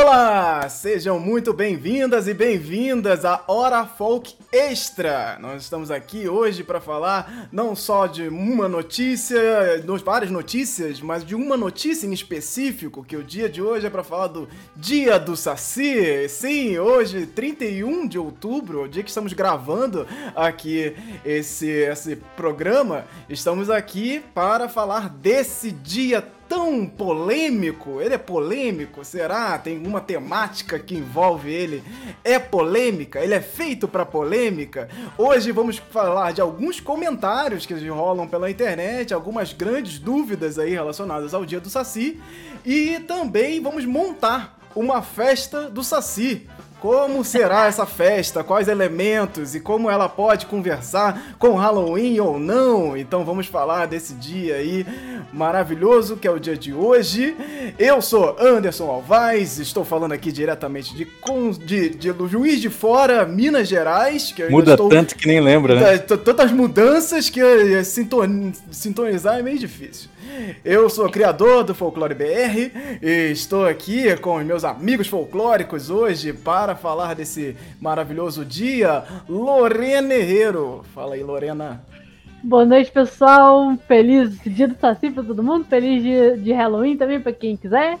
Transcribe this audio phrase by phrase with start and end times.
[0.00, 5.36] Olá, sejam muito bem-vindas e bem-vindas à Hora Folk Extra.
[5.40, 9.40] Nós estamos aqui hoje para falar não só de uma notícia,
[10.04, 14.04] várias notícias, mas de uma notícia em específico, que o dia de hoje é para
[14.04, 16.28] falar do Dia do Saci.
[16.28, 20.94] Sim, hoje, 31 de outubro, o dia que estamos gravando aqui
[21.24, 28.00] esse, esse programa, estamos aqui para falar desse dia tão polêmico?
[28.00, 29.04] Ele é polêmico?
[29.04, 29.58] Será?
[29.58, 31.84] Tem uma temática que envolve ele?
[32.24, 33.20] É polêmica?
[33.20, 34.88] Ele é feito para polêmica?
[35.16, 41.34] Hoje vamos falar de alguns comentários que rolam pela internet, algumas grandes dúvidas aí relacionadas
[41.34, 42.20] ao dia do Saci
[42.64, 46.46] e também vamos montar uma festa do Saci.
[46.80, 48.44] Como será essa festa?
[48.44, 52.96] Quais elementos e como ela pode conversar com Halloween ou não?
[52.96, 54.86] Então vamos falar desse dia aí
[55.32, 57.36] maravilhoso que é o dia de hoje.
[57.78, 61.04] Eu sou Anderson Alvaz, estou falando aqui diretamente de,
[61.66, 64.30] de, de, de Juiz de Fora, Minas Gerais.
[64.30, 65.98] Que Muda estou, tanto que nem lembra, né?
[65.98, 67.40] Tantas mudanças que
[68.70, 70.08] sintonizar é meio difícil.
[70.64, 72.70] Eu sou criador do Folclore BR
[73.02, 79.04] e estou aqui com os meus amigos folclóricos hoje para falar desse maravilhoso dia.
[79.28, 80.84] Lorena Herrero.
[80.94, 81.84] Fala aí, Lorena.
[82.42, 83.76] Boa noite, pessoal.
[83.86, 85.64] Feliz dia do Saci para todo mundo.
[85.64, 87.98] Feliz dia de Halloween também para quem quiser.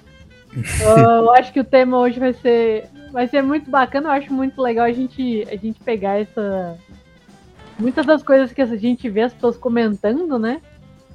[0.80, 4.08] Eu acho que o tema hoje vai ser vai ser muito bacana.
[4.08, 6.78] Eu acho muito legal a gente a gente pegar essa
[7.78, 10.60] muitas das coisas que a gente vê as pessoas comentando, né?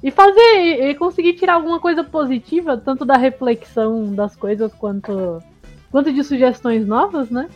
[0.04, 5.42] E fazer, e, e conseguir tirar alguma coisa positiva, tanto da reflexão das coisas quanto,
[5.90, 7.48] quanto de sugestões novas, né?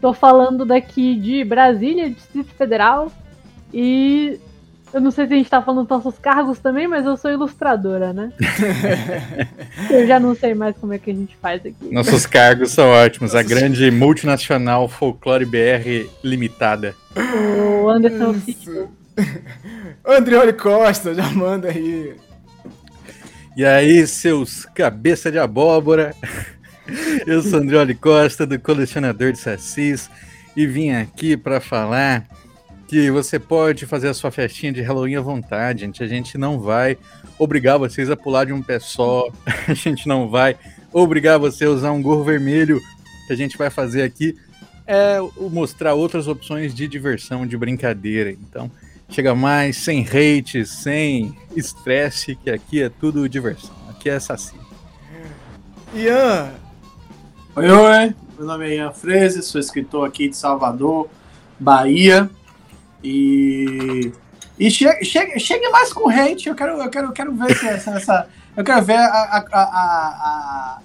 [0.00, 3.12] Tô falando daqui de Brasília, Distrito Federal,
[3.72, 4.40] e
[4.92, 7.30] eu não sei se a gente tá falando dos nossos cargos também, mas eu sou
[7.30, 8.32] ilustradora, né?
[9.88, 11.92] eu já não sei mais como é que a gente faz aqui.
[11.92, 13.36] Nossos cargos são ótimos.
[13.36, 16.96] A grande multinacional Folclore BR Limitada.
[17.80, 18.34] O Anderson
[20.04, 22.14] Andrioli Costa, já manda aí.
[23.56, 26.14] E aí, seus cabeça de abóbora.
[27.26, 30.10] Eu sou Andrioli Costa, do Colecionador de Sacis,
[30.54, 32.26] e vim aqui para falar
[32.86, 36.02] que você pode fazer a sua festinha de Halloween à vontade, gente.
[36.02, 36.98] A gente não vai
[37.38, 39.30] obrigar vocês a pular de um pé só,
[39.66, 40.56] a gente não vai
[40.92, 42.76] obrigar você a usar um gorro vermelho.
[42.76, 44.36] O que a gente vai fazer aqui
[44.86, 45.16] é
[45.50, 48.30] mostrar outras opções de diversão, de brincadeira.
[48.30, 48.70] Então,
[49.08, 53.74] Chega mais, sem hate, sem estresse, que aqui é tudo diversão.
[53.88, 54.54] Aqui é Saci.
[55.94, 56.50] Ian!
[57.54, 58.14] Oi, oi!
[58.36, 61.08] Meu nome é Ian Freze, sou escritor aqui de Salvador,
[61.58, 62.28] Bahia.
[63.02, 64.10] E.
[64.58, 67.90] E chegue, chegue, chegue mais com hate, eu quero, eu quero, eu quero ver essa,
[67.90, 68.28] essa.
[68.56, 70.80] Eu quero ver a, a, a,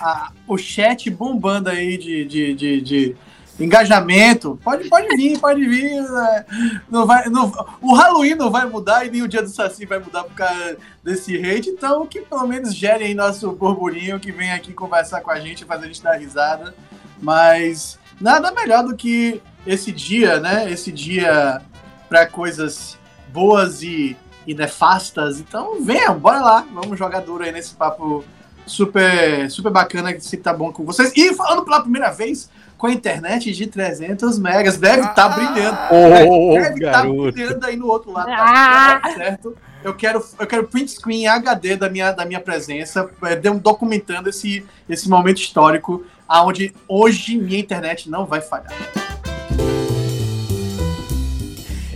[0.00, 3.16] a, o chat bombando aí de, de, de, de
[3.62, 4.58] engajamento.
[4.62, 6.02] Pode, pode vir, pode vir.
[6.02, 6.44] Né?
[6.90, 9.98] Não vai, não, o Halloween não vai mudar e nem o dia do Saci vai
[9.98, 11.70] mudar por causa desse hate.
[11.70, 15.64] Então, que pelo menos gerem aí nosso burburinho, que vem aqui conversar com a gente,
[15.64, 16.74] fazer a gente dar risada.
[17.20, 20.70] Mas nada melhor do que esse dia, né?
[20.70, 21.62] Esse dia
[22.08, 22.98] para coisas
[23.32, 25.40] boas e, e nefastas.
[25.40, 26.66] Então, venham, bora lá.
[26.72, 28.24] Vamos jogar duro aí nesse papo
[28.66, 31.12] super, super bacana que sempre tá bom com vocês.
[31.16, 32.50] E falando pela primeira vez,
[32.82, 34.76] com a internet de 300 megas.
[34.76, 35.78] Deve estar tá brilhando.
[35.92, 38.26] Oh, deve estar tá brilhando aí no outro lado.
[38.26, 39.56] Tá, tá certo?
[39.84, 44.66] Eu quero, eu quero print screen HD da minha, da minha presença, é, documentando esse,
[44.88, 48.74] esse momento histórico, aonde hoje minha internet não vai falhar.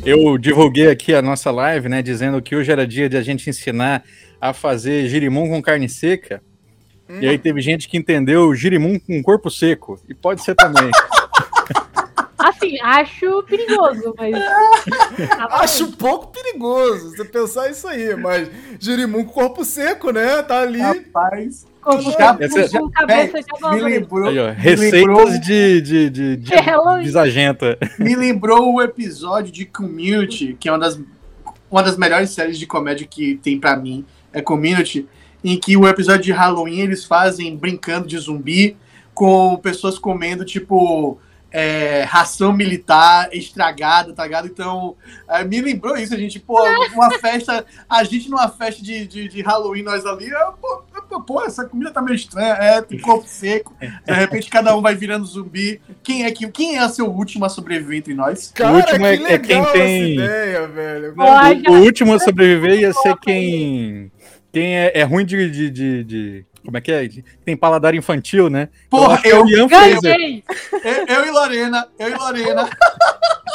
[0.04, 3.50] Eu divulguei aqui a nossa live, né, dizendo que hoje era dia de a gente
[3.50, 4.04] ensinar
[4.40, 6.40] a fazer girimum com carne seca.
[7.08, 7.18] Hum.
[7.20, 10.00] E aí teve gente que entendeu girimum com corpo seco.
[10.08, 10.90] E pode ser também.
[12.38, 14.34] Assim, acho perigoso, mas.
[15.52, 18.48] acho pouco perigoso você pensar isso aí, mas
[18.78, 20.42] girimum com corpo seco, né?
[20.42, 20.80] Tá ali.
[20.80, 21.66] Rapaz.
[21.80, 26.54] Com, essa, já, cabeça de me lembrou, aí, ó, Receitas lembrou, de, de, de, de,
[27.04, 27.78] desagenta.
[27.96, 30.98] Me lembrou o episódio de Community, que é uma das,
[31.70, 34.04] uma das melhores séries de comédia que tem para mim.
[34.32, 35.06] É Community
[35.42, 38.76] em que o episódio de Halloween eles fazem brincando de zumbi
[39.14, 41.18] com pessoas comendo, tipo,
[41.50, 44.46] é, ração militar estragada, tá ligado?
[44.46, 44.94] Então,
[45.26, 46.62] é, me lembrou isso, a gente, pô,
[46.92, 51.42] uma festa, a gente numa festa de, de, de Halloween, nós ali, eu, pô, pô,
[51.42, 55.24] essa comida tá meio estranha, é, tem corpo seco, de repente cada um vai virando
[55.24, 55.80] zumbi.
[56.02, 58.52] Quem é, que, quem é o seu último a sobreviver entre nós?
[58.54, 60.14] Cara, o último é, é quem tem.
[60.14, 61.14] Ideia, velho.
[61.16, 64.12] O, o último a sobreviver ia ser quem
[64.56, 67.06] quem é, é ruim de, de, de, de Como é que é?
[67.44, 68.70] Tem paladar infantil, né?
[68.88, 69.44] Porra, é eu.
[69.68, 70.42] Ganhei!
[70.82, 72.70] eu, eu e Lorena, eu e Lorena.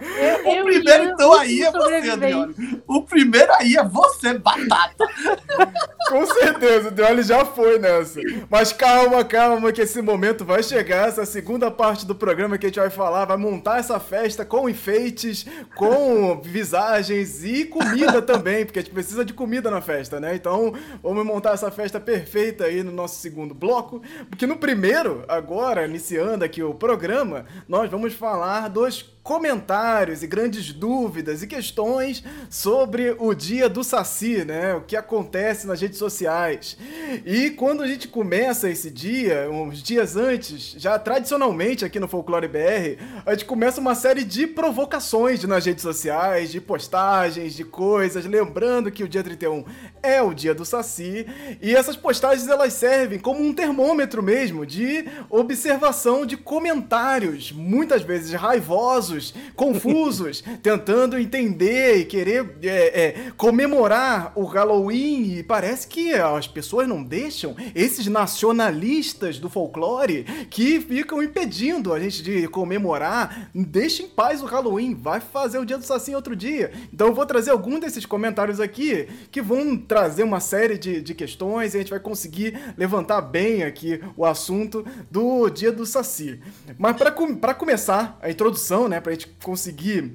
[0.00, 2.10] Eu, O eu primeiro, então, aí é você.
[2.10, 2.54] Adriano.
[2.86, 5.06] O primeiro aí é você, batata.
[6.08, 8.20] Com certeza, o Deoli já foi nessa.
[8.48, 11.08] Mas calma, calma, que esse momento vai chegar.
[11.08, 14.68] Essa segunda parte do programa que a gente vai falar vai montar essa festa com
[14.68, 15.46] enfeites,
[15.76, 20.34] com visagens e comida também, porque a gente precisa de comida na festa, né?
[20.34, 20.72] Então
[21.02, 24.00] vamos montar essa festa perfeita aí no nosso segundo bloco.
[24.30, 30.72] Porque no primeiro, agora, iniciando aqui o programa, nós vamos falar dos comentários e grandes
[30.72, 34.74] dúvidas e questões sobre o dia do Saci, né?
[34.74, 36.78] O que acontece nas redes sociais.
[37.26, 42.48] E quando a gente começa esse dia, uns dias antes, já tradicionalmente aqui no Folclore
[42.48, 48.24] BR, a gente começa uma série de provocações nas redes sociais, de postagens, de coisas,
[48.24, 49.62] lembrando que o dia 31
[50.02, 51.26] é o dia do Saci,
[51.60, 58.32] e essas postagens elas servem como um termômetro mesmo de observação de comentários, muitas vezes
[58.32, 59.17] raivosos,
[59.54, 65.38] confusos, tentando entender e querer é, é, comemorar o Halloween.
[65.38, 72.00] E parece que as pessoas não deixam esses nacionalistas do folclore que ficam impedindo a
[72.00, 73.50] gente de comemorar.
[73.54, 76.72] Deixa em paz o Halloween, vai fazer o dia do Saci outro dia.
[76.92, 81.14] Então eu vou trazer algum desses comentários aqui que vão trazer uma série de, de
[81.14, 86.40] questões e a gente vai conseguir levantar bem aqui o assunto do dia do Saci.
[86.78, 90.12] Mas para com, começar a introdução, né, pra gente conseguir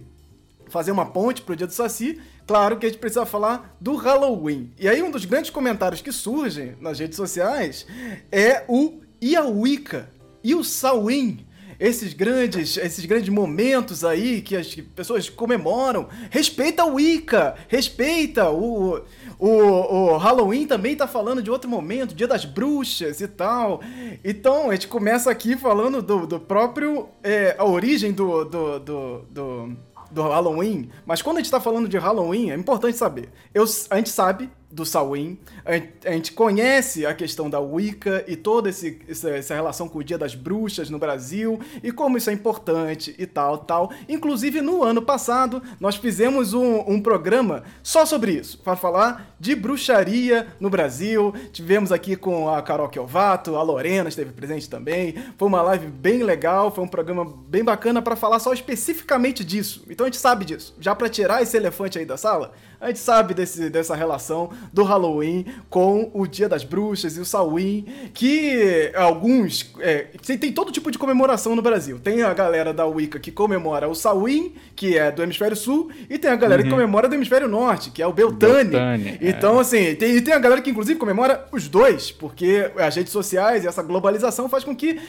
[0.67, 4.71] fazer uma ponte pro dia do Saci, claro que a gente precisa falar do Halloween.
[4.79, 7.87] E aí um dos grandes comentários que surgem nas redes sociais
[8.31, 10.09] é o e a Wicca
[10.43, 11.43] e o Samhain.
[11.79, 16.07] Esses grandes, esses grandes momentos aí que as pessoas comemoram.
[16.29, 19.01] Respeita a Wicca, respeita o,
[19.45, 23.81] o, o Halloween também tá falando de outro momento, Dia das Bruxas e tal.
[24.23, 27.09] Então, a gente começa aqui falando do, do próprio.
[27.21, 29.77] é, a origem do, do, do, do,
[30.09, 30.89] do Halloween.
[31.05, 33.27] Mas quando a gente tá falando de Halloween, é importante saber.
[33.53, 38.69] Eu, a gente sabe do Samhain, a gente, conhece a questão da Wicca e toda
[38.69, 42.33] esse, essa, essa relação com o Dia das Bruxas no Brasil e como isso é
[42.33, 43.91] importante e tal, tal.
[44.09, 49.55] Inclusive, no ano passado, nós fizemos um, um programa só sobre isso, para falar de
[49.55, 51.33] bruxaria no Brasil.
[51.51, 55.15] Tivemos aqui com a Carol Kelvato, a Lorena esteve presente também.
[55.37, 59.85] Foi uma live bem legal, foi um programa bem bacana para falar só especificamente disso.
[59.87, 60.75] Então a gente sabe disso.
[60.79, 62.53] Já para tirar esse elefante aí da sala,
[62.83, 67.25] a gente sabe desse, dessa relação do Halloween com o Dia das Bruxas e o
[67.25, 69.73] Samhain, que alguns...
[69.79, 70.07] É,
[70.37, 71.97] tem, todo tipo de comemoração no Brasil.
[71.97, 76.17] Tem a galera da Wicca que comemora o Samhain, que é do Hemisfério Sul, e
[76.17, 78.71] tem a galera que comemora do Hemisfério Norte, que é o Beltane.
[78.71, 79.29] Beltane, é.
[79.29, 83.13] Então, assim, tem, e tem a galera que inclusive comemora os dois, porque as redes
[83.13, 84.99] sociais e essa globalização faz com que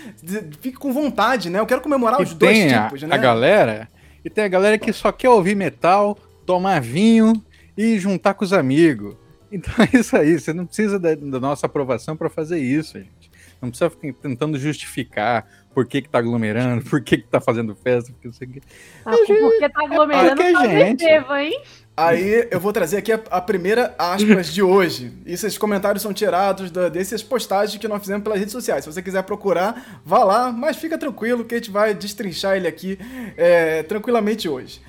[0.61, 1.59] fique com vontade, né?
[1.59, 3.13] Eu quero comemorar os E dois tem a, tipos, né?
[3.13, 3.89] a galera,
[4.25, 6.17] e tem a galera que só quer ouvir metal,
[6.47, 7.33] tomar vinho
[7.77, 9.17] e juntar com os amigos.
[9.51, 13.31] Então é isso aí, você não precisa da, da nossa aprovação para fazer isso, gente.
[13.61, 17.75] Não precisa ficar tentando justificar por que que tá aglomerando, por que que tá fazendo
[17.75, 18.63] festa, porque não sei o quê.
[19.05, 21.03] Ah, porque tá aglomerando porque, pra gente.
[21.03, 21.63] Estevam, hein?
[21.97, 25.13] Aí eu vou trazer aqui a, a primeira aspas de hoje.
[25.25, 28.85] Esses comentários são tirados da, dessas postagens que nós fizemos pelas redes sociais.
[28.85, 32.67] Se você quiser procurar, vá lá, mas fica tranquilo que a gente vai destrinchar ele
[32.69, 32.99] aqui
[33.37, 34.81] é, tranquilamente hoje.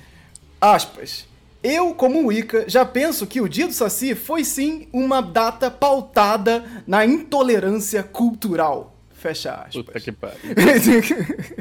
[0.60, 1.26] Aspas.
[1.66, 6.64] Eu, como Wicca, já penso que o dia do Saci foi sim uma data pautada
[6.86, 8.94] na intolerância cultural.
[9.10, 9.84] Fecha aspas.
[9.84, 10.38] Puta que pariu.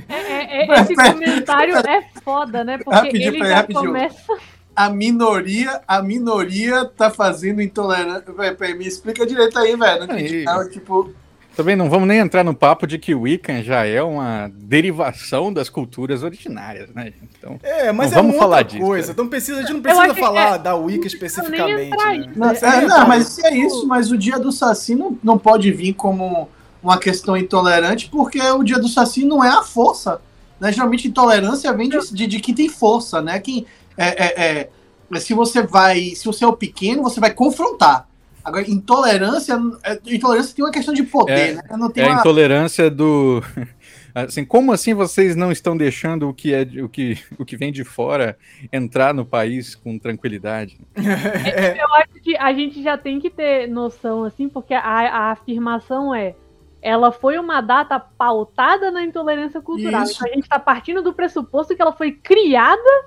[0.08, 2.78] É, é, é, esse comentário é foda, né?
[2.78, 3.86] Porque Rapidinho, ele já rapidinho.
[3.88, 4.38] começa.
[4.76, 8.32] A minoria, a minoria tá fazendo intolerância.
[8.60, 10.06] Véi, me explica direito aí, velho.
[10.06, 10.38] Não entendi.
[10.38, 10.46] Aí.
[10.46, 11.16] Não, tipo,
[11.56, 15.54] Também não vamos nem entrar no papo de que o Wiccan já é uma derivação
[15.54, 17.14] das culturas originárias, né?
[17.38, 19.12] Então, É, mas Não é vamos uma falar disso.
[19.12, 21.90] Então precisa, a gente não precisa falar é- da Wicca especificamente.
[21.96, 22.32] né?
[22.36, 25.72] Não, É, não, mas se é isso, mas o dia do Saci não, não pode
[25.72, 26.50] vir como
[26.84, 30.20] uma questão intolerante, porque o dia do Saci não é a força.
[30.60, 30.72] Né?
[30.72, 33.40] Geralmente intolerância vem de, de, de quem tem força, né?
[33.40, 33.66] Quem,
[33.98, 34.70] é, é,
[35.12, 36.12] é, se você vai.
[36.16, 38.08] Se você é o pequeno, você vai confrontar.
[38.46, 39.60] Agora, intolerância.
[39.84, 41.64] é, Intolerância tem uma questão de poder, É, né?
[41.72, 43.42] Não tem é a uma, intolerância do.
[44.14, 47.70] Assim, como assim vocês não estão deixando o que é o que, o que vem
[47.70, 48.38] de fora
[48.72, 50.78] entrar no país com tranquilidade?
[50.96, 55.32] É, Eu acho que a gente já tem que ter noção, assim, porque a, a
[55.32, 56.34] afirmação é.
[56.82, 60.04] Ela foi uma data pautada na intolerância cultural.
[60.04, 60.14] Isso.
[60.14, 63.06] Então a gente está partindo do pressuposto que ela foi criada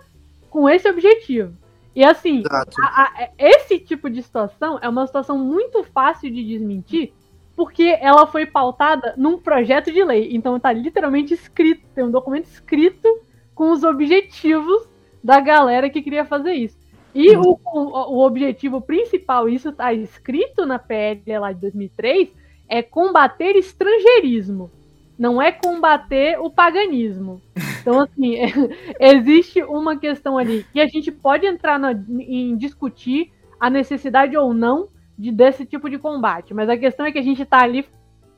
[0.50, 1.54] com esse objetivo.
[1.94, 2.42] E assim,
[2.80, 7.12] a- a- esse tipo de situação é uma situação muito fácil de desmentir,
[7.56, 10.28] porque ela foi pautada num projeto de lei.
[10.32, 13.08] Então tá literalmente escrito, tem um documento escrito
[13.54, 14.86] com os objetivos
[15.22, 16.78] da galera que queria fazer isso.
[17.14, 17.80] E o, o,
[18.14, 22.32] o objetivo principal, isso tá escrito na PL lá de 2003,
[22.68, 24.70] é combater estrangeirismo.
[25.18, 27.42] Não é combater o paganismo.
[27.80, 28.36] Então, assim,
[29.00, 34.54] existe uma questão ali que a gente pode entrar na- em discutir a necessidade ou
[34.54, 36.54] não de, desse tipo de combate.
[36.54, 37.84] Mas a questão é que a gente está ali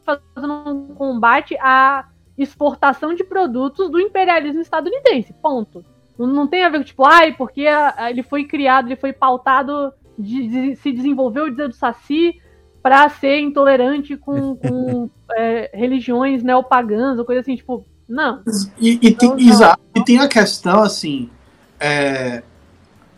[0.04, 2.08] fazendo um combate à
[2.38, 5.34] exportação de produtos do imperialismo estadunidense.
[5.34, 5.84] Ponto.
[6.18, 9.12] Não, tem a ver com, tipo, ai, porque a- a- ele foi criado, ele foi
[9.12, 12.40] pautado, de, de- se desenvolveu o Dia do Saci
[12.82, 18.42] para ser intolerante com, com é, religiões neopagãs ou coisa assim, tipo, não.
[18.78, 19.48] E, e tem, Não, não.
[19.48, 19.80] exato.
[19.94, 21.30] E tem a questão, assim,
[21.78, 22.42] é,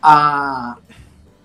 [0.03, 0.77] a,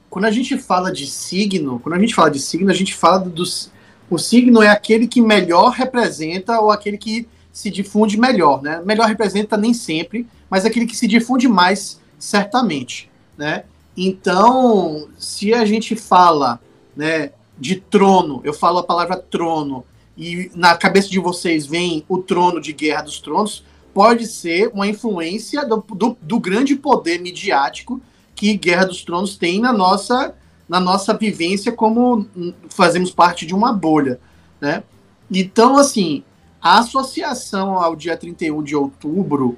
[0.09, 3.19] quando a gente fala de signo, quando a gente fala de signo, a gente fala
[3.19, 3.71] dos.
[4.09, 8.81] O signo é aquele que melhor representa ou aquele que se difunde melhor, né?
[8.86, 13.63] Melhor representa nem sempre, mas aquele que se difunde mais, certamente, né?
[13.95, 16.59] Então, se a gente fala,
[16.95, 19.84] né, de trono, eu falo a palavra trono,
[20.18, 24.88] e na cabeça de vocês vem o trono de Guerra dos Tronos, pode ser uma
[24.88, 28.02] influência do, do, do grande poder midiático
[28.36, 30.36] que Guerra dos Tronos tem na nossa,
[30.68, 32.28] na nossa vivência como
[32.70, 34.20] fazemos parte de uma bolha,
[34.62, 34.84] né?
[35.30, 36.24] Então, assim,
[36.62, 39.58] a associação ao dia 31 de outubro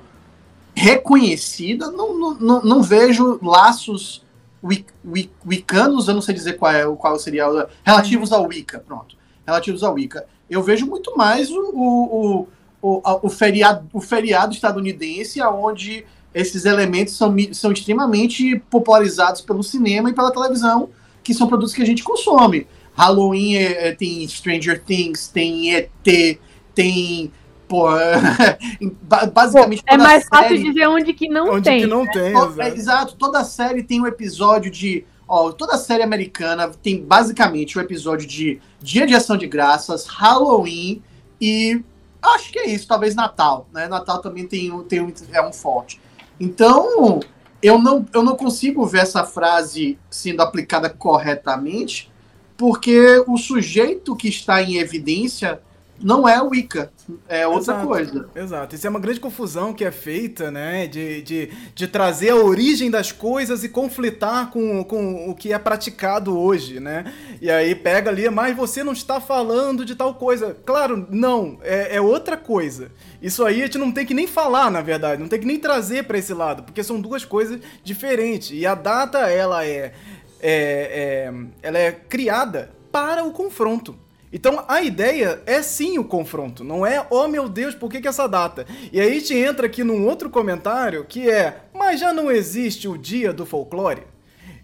[0.74, 4.24] reconhecida, não, não, não vejo laços
[4.64, 7.46] wi- wi- wiccanos, eu não sei dizer qual, é, qual seria,
[7.84, 10.26] relativos ao Wicca, pronto, relativos ao Wicca.
[10.50, 12.48] Eu vejo muito mais o, o,
[12.82, 20.10] o, o, feriado, o feriado estadunidense, onde esses elementos são, são extremamente popularizados pelo cinema
[20.10, 20.90] e pela televisão,
[21.24, 22.68] que são produtos que a gente consome.
[22.94, 26.40] Halloween é- tem Stranger Things, tem ET,
[26.76, 27.32] tem.
[27.70, 27.88] Pô,
[29.04, 31.82] ba- basicamente É toda mais fácil série- dizer onde que não Onde tem.
[31.82, 32.78] que não tem, To- é, exato.
[32.78, 35.06] exato, toda série tem um episódio de.
[35.28, 41.04] Ó, toda série americana tem basicamente um episódio de Dia de Ação de Graças, Halloween
[41.40, 41.82] e
[42.20, 43.88] acho que é isso, talvez Natal, né?
[43.88, 46.02] Natal também tem, um- tem um, é um forte.
[46.40, 47.20] Então,
[47.62, 52.12] eu não, eu não consigo ver essa frase sendo aplicada corretamente,
[52.58, 55.62] porque o sujeito que está em evidência
[56.02, 56.92] não é o Wicca,
[57.28, 57.88] é outra Exato.
[57.88, 58.30] coisa.
[58.36, 58.76] Exato.
[58.76, 60.88] Isso é uma grande confusão que é feita, né?
[60.88, 65.60] De, de, de trazer a origem das coisas e conflitar com, com o que é
[65.60, 67.14] praticado hoje, né?
[67.42, 70.56] E aí pega ali, mas você não está falando de tal coisa.
[70.66, 71.58] Claro, não.
[71.62, 72.92] É, é outra coisa.
[73.22, 75.22] Isso aí a gente não tem que nem falar, na verdade.
[75.22, 78.52] Não tem que nem trazer para esse lado, porque são duas coisas diferentes.
[78.52, 79.94] E a data, ela é,
[80.42, 83.96] é, é ela é criada para o confronto.
[84.32, 88.08] Então a ideia é sim o confronto, não é, oh meu Deus, por que, que
[88.08, 88.66] essa data?
[88.94, 92.88] E aí a gente entra aqui num outro comentário que é, mas já não existe
[92.88, 94.04] o dia do folclore?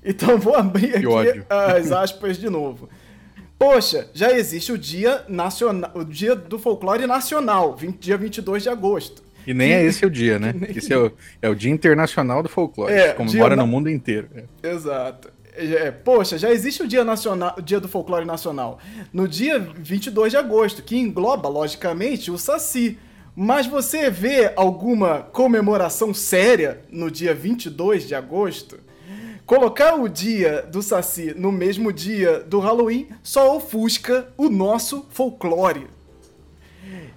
[0.04, 2.88] Então vou abrir aqui as aspas de novo.
[3.58, 8.70] Poxa, já existe o dia nacional, o dia do folclore nacional, 20 dia 22 de
[8.70, 9.24] agosto.
[9.48, 10.54] E nem é esse o dia, né?
[10.76, 12.92] Esse é o, é o Dia Internacional do Folclore.
[12.92, 14.28] É, que comemora no mundo inteiro.
[14.36, 14.70] É.
[14.70, 15.30] Exato.
[15.58, 18.80] É, poxa, já existe o dia, nacional, o dia do folclore nacional
[19.14, 22.98] no dia 22 de agosto, que engloba, logicamente, o Saci.
[23.36, 28.80] Mas você vê alguma comemoração séria no dia 22 de agosto?
[29.46, 35.88] Colocar o dia do Saci no mesmo dia do Halloween só ofusca o nosso folclore.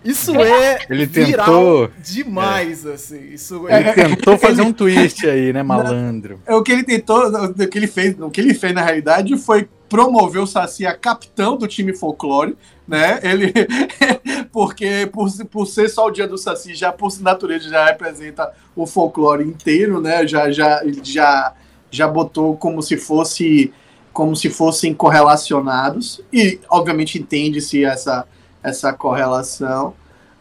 [0.04, 3.30] Isso é Ele tentou- demais, assim.
[3.32, 3.92] Isso Ele é...
[3.92, 6.40] tentou fazer um twist aí, né, malandro?
[6.46, 9.36] É, O que ele tentou, o que ele fez, o que ele fez na realidade
[9.36, 13.18] foi promover o Saci a capitão do time folclore, né?
[13.22, 13.52] Ele
[14.52, 18.86] porque por, por ser só o dia do Saci já por natureza já representa o
[18.86, 20.26] folclore inteiro, né?
[20.26, 21.54] Já já ele já
[21.90, 23.72] já botou como se fosse
[24.12, 28.26] como se fossem correlacionados e obviamente entende-se essa
[28.62, 29.94] essa correlação,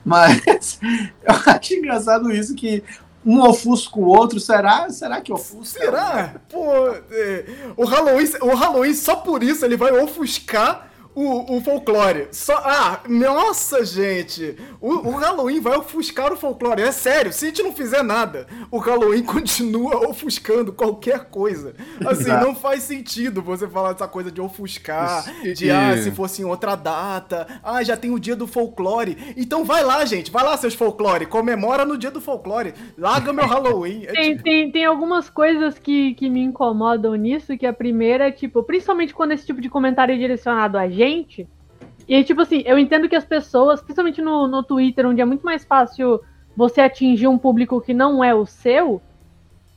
[0.04, 0.80] mas
[1.24, 2.84] eu acho engraçado isso que
[3.26, 4.90] um ofusca o outro, será?
[4.90, 5.80] Será que ofusca?
[5.80, 6.36] Será?
[6.50, 7.46] Pô, é,
[7.76, 12.28] o, Halloween, o Halloween, só por isso, ele vai ofuscar o, o folclore.
[12.32, 14.56] Só, ah, nossa, gente.
[14.80, 16.84] O, o Halloween vai ofuscar o folclore.
[16.84, 21.74] É sério, se a gente não fizer nada, o Halloween continua ofuscando qualquer coisa.
[22.06, 22.46] Assim, Exato.
[22.46, 26.76] não faz sentido você falar essa coisa de ofuscar, de ah, se fosse em outra
[26.76, 27.48] data.
[27.64, 29.18] Ah, já tem o dia do folclore.
[29.36, 30.30] Então vai lá, gente.
[30.30, 31.26] Vai lá, seus folclore.
[31.26, 32.76] Comemora no dia do folclore.
[32.96, 34.04] Larga meu Halloween.
[34.06, 34.44] É tem, tipo...
[34.44, 39.14] tem, tem algumas coisas que, que me incomodam nisso, que a primeira é, tipo, principalmente
[39.14, 41.48] quando esse tipo de comentário é direcionado a gente, gente.
[42.08, 45.46] E tipo assim, eu entendo que as pessoas, principalmente no, no Twitter, onde é muito
[45.46, 46.22] mais fácil
[46.56, 49.02] você atingir um público que não é o seu,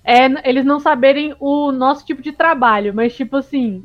[0.04, 2.94] é eles não saberem o nosso tipo de trabalho.
[2.94, 3.84] Mas, tipo assim,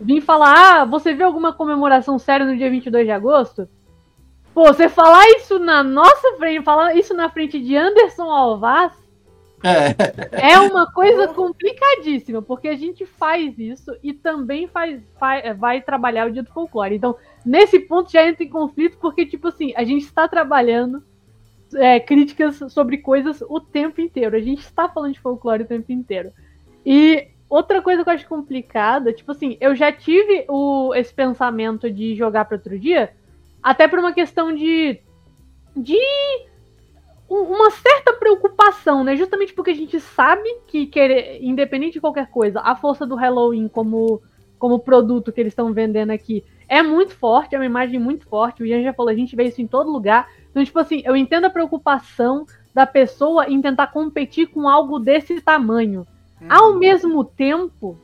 [0.00, 3.68] vim falar, ah, você viu alguma comemoração séria no dia 22 de agosto?
[4.54, 8.92] Pô, você falar isso na nossa frente, falar isso na frente de Anderson Alvaz,
[9.64, 10.52] é.
[10.52, 16.26] é uma coisa complicadíssima, porque a gente faz isso e também faz, faz, vai trabalhar
[16.26, 16.94] o dia do folclore.
[16.94, 21.02] Então, nesse ponto já entra em conflito, porque, tipo assim, a gente está trabalhando
[21.74, 24.36] é, críticas sobre coisas o tempo inteiro.
[24.36, 26.32] A gente está falando de folclore o tempo inteiro.
[26.84, 31.90] E outra coisa que eu acho complicada, tipo assim, eu já tive o, esse pensamento
[31.90, 33.12] de jogar para outro dia,
[33.62, 35.00] até por uma questão de.
[35.76, 35.98] de
[37.28, 39.14] uma certa preocupação, né?
[39.16, 43.68] Justamente porque a gente sabe que, querer, independente de qualquer coisa, a força do Halloween
[43.68, 44.22] como,
[44.58, 48.62] como produto que eles estão vendendo aqui é muito forte, é uma imagem muito forte.
[48.62, 50.30] O Ian já falou, a gente vê isso em todo lugar.
[50.50, 55.38] Então, tipo assim, eu entendo a preocupação da pessoa em tentar competir com algo desse
[55.42, 56.06] tamanho.
[56.40, 56.48] Uhum.
[56.48, 57.98] Ao mesmo tempo,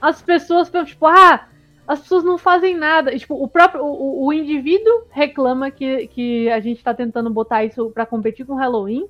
[0.00, 1.48] as pessoas, tipo, ah,
[1.88, 3.14] as pessoas não fazem nada.
[3.14, 7.64] E, tipo, o próprio o, o indivíduo reclama que, que a gente tá tentando botar
[7.64, 9.08] isso para competir com Halloween.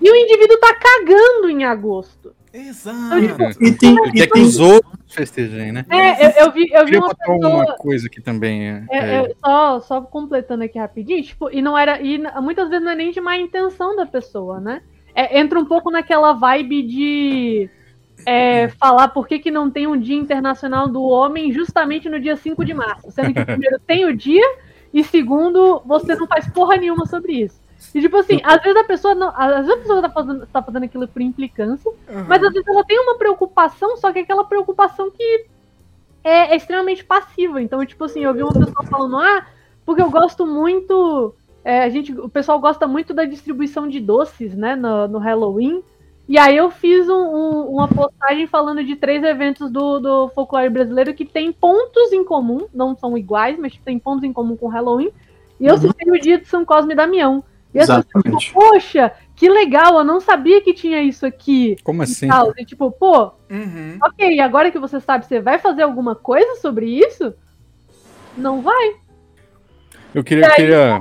[0.00, 2.34] E o indivíduo tá cagando em agosto.
[2.52, 3.18] Exato.
[3.18, 5.84] Então, tipo, e tem, ele quer que os outros festejem, né?
[5.90, 7.48] É, eu, eu vi, eu vi uma pessoa...
[7.48, 8.68] uma coisa aqui também.
[8.68, 9.34] É, é, é...
[9.44, 12.00] Só, só completando aqui rapidinho, tipo, e não era.
[12.00, 14.80] E muitas vezes não é nem de má intenção da pessoa, né?
[15.14, 17.70] É, entra um pouco naquela vibe de
[18.26, 22.34] é, falar por que, que não tem um Dia Internacional do Homem justamente no dia
[22.34, 23.08] 5 de março.
[23.12, 24.44] Sendo que, primeiro, tem o dia,
[24.92, 27.60] e segundo, você não faz porra nenhuma sobre isso.
[27.94, 29.32] E, tipo assim, às vezes a pessoa não.
[29.36, 32.24] Às vezes a pessoa tá fazendo, tá fazendo aquilo por implicância, uhum.
[32.26, 35.46] mas às vezes ela tem uma preocupação, só que é aquela preocupação que
[36.24, 37.62] é, é, extremamente passiva.
[37.62, 39.46] Então, tipo assim, eu vi uma pessoa falando, ah,
[39.84, 41.32] porque eu gosto muito.
[41.62, 45.84] É, a gente, o pessoal gosta muito da distribuição de doces, né, no, no Halloween.
[46.28, 50.68] E aí eu fiz um, um, uma postagem falando de três eventos do, do folclore
[50.68, 54.66] brasileiro que tem pontos em comum, não são iguais, mas tem pontos em comum com
[54.66, 55.12] Halloween.
[55.60, 55.80] E eu uhum.
[55.80, 57.44] citei o dia de São Cosme e Damião.
[57.72, 61.76] E as pessoas poxa, que legal, eu não sabia que tinha isso aqui.
[61.84, 62.28] Como assim?
[62.56, 63.98] E, tipo, pô, uhum.
[64.02, 67.34] ok, agora que você sabe, você vai fazer alguma coisa sobre isso?
[68.36, 68.96] Não vai.
[70.14, 70.46] Eu queria.
[70.46, 70.98] Aí, queria...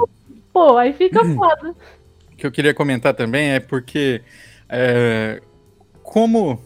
[0.53, 1.75] Pô, aí fica foda.
[2.31, 4.21] O que eu queria comentar também é porque
[4.77, 5.41] é,
[6.03, 6.61] como.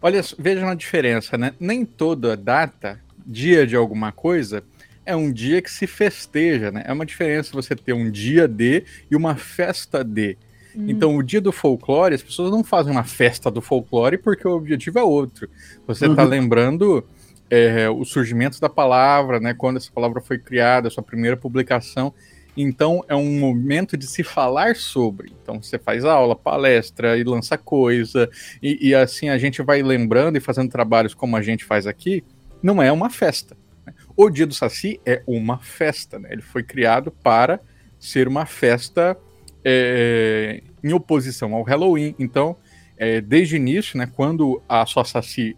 [0.00, 1.52] Olha, vejam a diferença, né?
[1.58, 4.62] Nem toda data, dia de alguma coisa,
[5.04, 6.84] é um dia que se festeja, né?
[6.86, 10.38] É uma diferença você ter um dia de e uma festa de.
[10.74, 10.86] Hum.
[10.88, 14.52] Então, o dia do folclore, as pessoas não fazem uma festa do folclore porque o
[14.52, 15.50] objetivo é outro.
[15.86, 16.28] Você está uhum.
[16.28, 17.04] lembrando
[17.50, 19.52] é, o surgimento da palavra, né?
[19.52, 22.14] Quando essa palavra foi criada, a sua primeira publicação.
[22.62, 25.32] Então é um momento de se falar sobre.
[25.42, 28.28] Então você faz aula, palestra e lança coisa,
[28.62, 32.24] e, e, assim a gente vai lembrando e fazendo trabalhos como a gente faz aqui.
[32.62, 33.56] Não é uma festa.
[33.86, 33.94] Né?
[34.16, 36.18] O Dia do Saci é uma festa.
[36.18, 36.28] Né?
[36.32, 37.60] Ele foi criado para
[37.98, 39.16] ser uma festa
[39.64, 42.14] é, em oposição ao Halloween.
[42.18, 42.56] Então,
[42.96, 45.56] é, desde o início, né, quando a Só Saci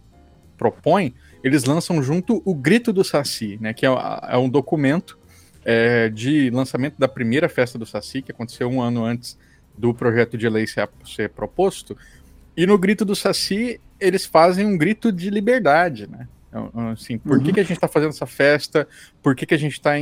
[0.57, 3.91] propõe, eles lançam junto o Grito do Saci, né, que é,
[4.29, 5.19] é um documento
[5.65, 9.39] é, de lançamento da primeira festa do Saci, que aconteceu um ano antes
[9.77, 11.97] do projeto de lei ser, ser proposto.
[12.57, 16.29] E no grito do Saci, eles fazem um grito de liberdade, né?
[16.49, 17.45] Então, assim, por uhum.
[17.45, 18.87] que, que a gente está fazendo essa festa?
[19.23, 19.93] Por que, que a gente está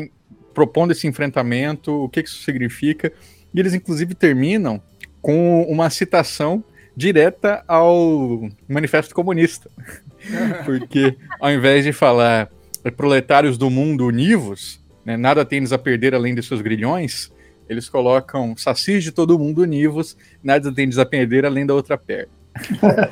[0.53, 1.93] propondo esse enfrentamento?
[1.93, 3.13] O que, que isso significa?
[3.55, 4.83] E eles, inclusive, terminam
[5.23, 6.65] com uma citação
[6.97, 9.71] direta ao Manifesto Comunista.
[10.65, 12.51] Porque, ao invés de falar
[12.97, 17.33] proletários do mundo univos, né, nada tens a perder além de seus grilhões,
[17.69, 22.33] eles colocam sacis de todo mundo univos, nada tens a perder além da outra perna.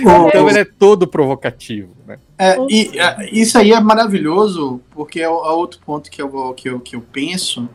[0.00, 1.96] então ele é todo provocativo.
[2.06, 2.18] Né?
[2.36, 6.68] É, e é, isso aí é maravilhoso, porque é, é outro ponto que eu, que
[6.68, 7.68] eu, que eu penso,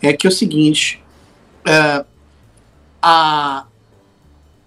[0.00, 1.02] é que é o seguinte,
[1.66, 2.04] é,
[3.02, 3.66] a,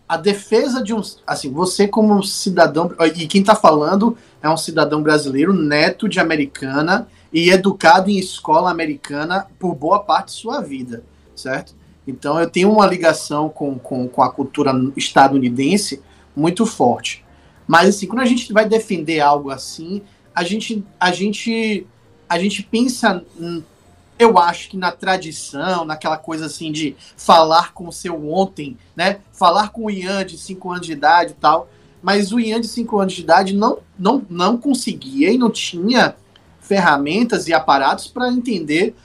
[0.07, 1.01] a defesa de um.
[1.25, 2.91] Assim, você, como cidadão.
[3.15, 8.71] E quem está falando é um cidadão brasileiro, neto de americana e educado em escola
[8.71, 11.03] americana por boa parte de sua vida,
[11.35, 11.75] certo?
[12.07, 16.01] Então eu tenho uma ligação com, com, com a cultura estadunidense
[16.33, 17.25] muito forte.
[17.67, 20.01] Mas assim, quando a gente vai defender algo assim,
[20.33, 21.85] a gente, a gente,
[22.29, 23.21] a gente pensa
[24.17, 29.19] eu acho que na tradição, naquela coisa assim de falar com o seu ontem, né?
[29.33, 31.67] Falar com o Ian de 5 anos de idade e tal.
[32.01, 36.15] Mas o Ian de 5 anos de idade não, não, não conseguia e não tinha
[36.67, 38.95] ferramentas e aparatos para entender.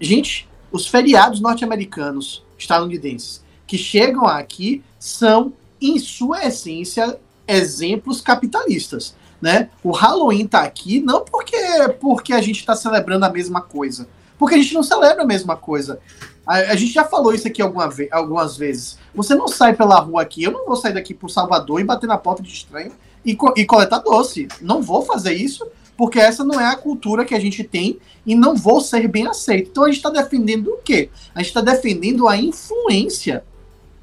[0.00, 9.14] Gente, os feriados norte-americanos, estadunidenses, que chegam aqui são, em sua essência, exemplos capitalistas.
[9.40, 9.70] Né?
[9.82, 11.56] O Halloween está aqui não porque,
[12.00, 14.06] porque a gente está celebrando a mesma coisa
[14.42, 16.00] porque a gente não celebra a mesma coisa.
[16.44, 18.98] A, a gente já falou isso aqui alguma ve algumas vezes.
[19.14, 22.08] Você não sai pela rua aqui, eu não vou sair daqui pro Salvador e bater
[22.08, 22.90] na porta de estranho
[23.24, 24.48] e, co e coletar doce.
[24.60, 25.64] Não vou fazer isso,
[25.96, 29.26] porque essa não é a cultura que a gente tem e não vou ser bem
[29.26, 29.70] aceito.
[29.70, 31.10] Então a gente está defendendo o quê?
[31.34, 33.44] A gente está defendendo a influência.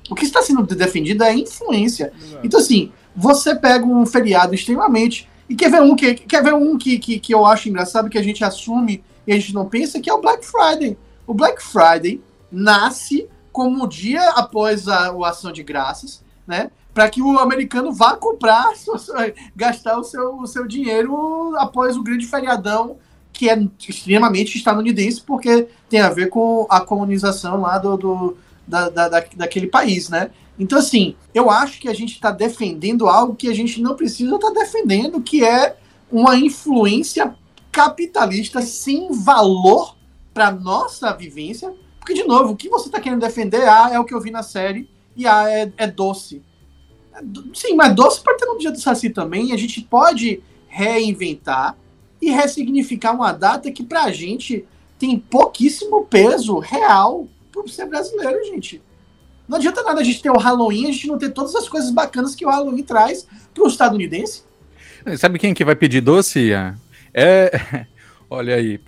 [0.09, 2.11] O que está sendo defendido é a influência.
[2.19, 2.45] Exato.
[2.45, 5.27] Então, assim, você pega um feriado extremamente.
[5.47, 8.17] E quer ver um que, quer ver um que, que, que eu acho engraçado, que
[8.17, 10.97] a gente assume e a gente não pensa que é o Black Friday.
[11.25, 12.21] O Black Friday
[12.51, 16.71] nasce como um dia após a, a ação de graças, né?
[16.93, 18.73] Para que o americano vá comprar,
[19.55, 22.97] gastar o seu, o seu dinheiro após o grande feriadão,
[23.31, 28.89] que é extremamente estadunidense, porque tem a ver com a colonização lá do, do da,
[28.89, 30.31] da, daquele país, né?
[30.59, 34.35] Então, assim, eu acho que a gente está defendendo algo que a gente não precisa
[34.35, 35.77] estar tá defendendo, que é
[36.11, 37.33] uma influência
[37.71, 39.95] capitalista sem valor
[40.33, 41.73] para nossa vivência.
[41.97, 44.31] Porque, de novo, o que você está querendo defender, ah, é o que eu vi
[44.31, 46.43] na série, e ah, é, é doce.
[47.19, 49.51] É sim, mas doce pode ter no dia do Saci também.
[49.51, 51.75] A gente pode reinventar
[52.21, 54.65] e ressignificar uma data que, pra gente,
[54.97, 58.81] tem pouquíssimo peso real por ser brasileiro, gente.
[59.47, 61.89] Não adianta nada a gente ter o Halloween, a gente não ter todas as coisas
[61.89, 64.43] bacanas que o Halloween traz pro estadunidense.
[65.17, 66.51] Sabe quem que vai pedir doce?
[67.13, 67.85] É,
[68.29, 68.79] olha aí,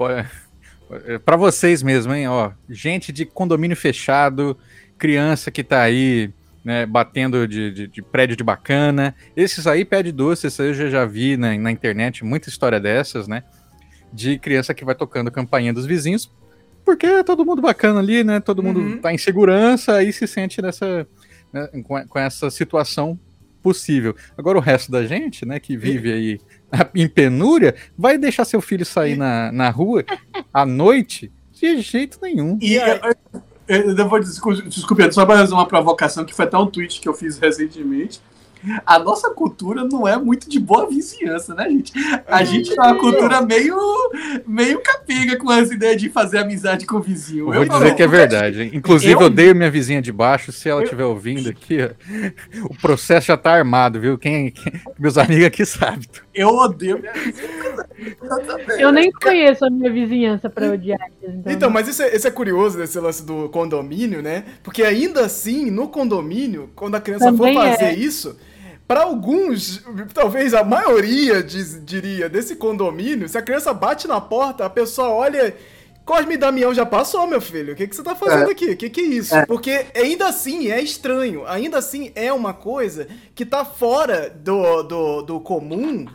[1.06, 2.28] é, para vocês mesmo, hein?
[2.28, 4.56] Ó, gente de condomínio fechado,
[4.98, 6.32] criança que tá aí,
[6.64, 9.16] né, batendo de, de, de prédio de bacana.
[9.36, 12.80] Esses aí pede doce, esses aí eu já, já vi na, na internet muita história
[12.80, 13.44] dessas, né?
[14.14, 16.32] De criança que vai tocando campainha dos vizinhos,
[16.86, 18.40] porque é todo mundo bacana ali, né?
[18.40, 18.98] Todo mundo uhum.
[18.98, 21.08] tá em segurança e se sente nessa,
[21.52, 23.20] né, com, com essa situação
[23.62, 24.16] possível.
[24.38, 26.40] Agora o resto da gente, né, que vive aí
[26.96, 30.04] em penúria, vai deixar seu filho sair na, na rua
[30.54, 31.32] à noite?
[31.54, 32.58] De jeito nenhum.
[32.60, 33.00] E eu,
[33.72, 37.14] eu, eu vou desculpe, só para uma provocação que foi até um tweet que eu
[37.14, 38.22] fiz recentemente
[38.86, 41.94] a nossa cultura não é muito de boa vizinhança, né, gente?
[42.28, 43.76] A gente é uma cultura meio,
[44.46, 47.54] meio capiga com essa ideia de fazer amizade com o vizinho.
[47.54, 48.70] Eu vou dizer não, que é verdade.
[48.74, 50.52] Inclusive, eu odeio minha vizinha de baixo.
[50.52, 51.78] Se ela estiver ouvindo aqui,
[52.64, 54.18] o processo já tá armado, viu?
[54.18, 56.08] Quem, quem meus amigos aqui sabem.
[56.34, 57.81] Eu odeio minha vizinhança.
[58.80, 61.00] Eu nem conheço a minha vizinhança para odiar.
[61.22, 64.46] Então, então mas isso é, isso é curioso, esse lance do condomínio, né?
[64.64, 67.94] Porque ainda assim, no condomínio, quando a criança Também for fazer é.
[67.94, 68.36] isso
[68.92, 69.82] para alguns,
[70.14, 75.08] talvez a maioria diz, diria desse condomínio, se a criança bate na porta, a pessoa
[75.08, 75.56] olha.
[76.04, 77.72] Cosme e Damião já passou, meu filho.
[77.72, 78.52] O que, que você tá fazendo é.
[78.52, 78.72] aqui?
[78.72, 79.36] O que, que é isso?
[79.36, 79.46] É.
[79.46, 81.46] Porque ainda assim é estranho.
[81.48, 86.08] Ainda assim é uma coisa que tá fora do, do, do comum.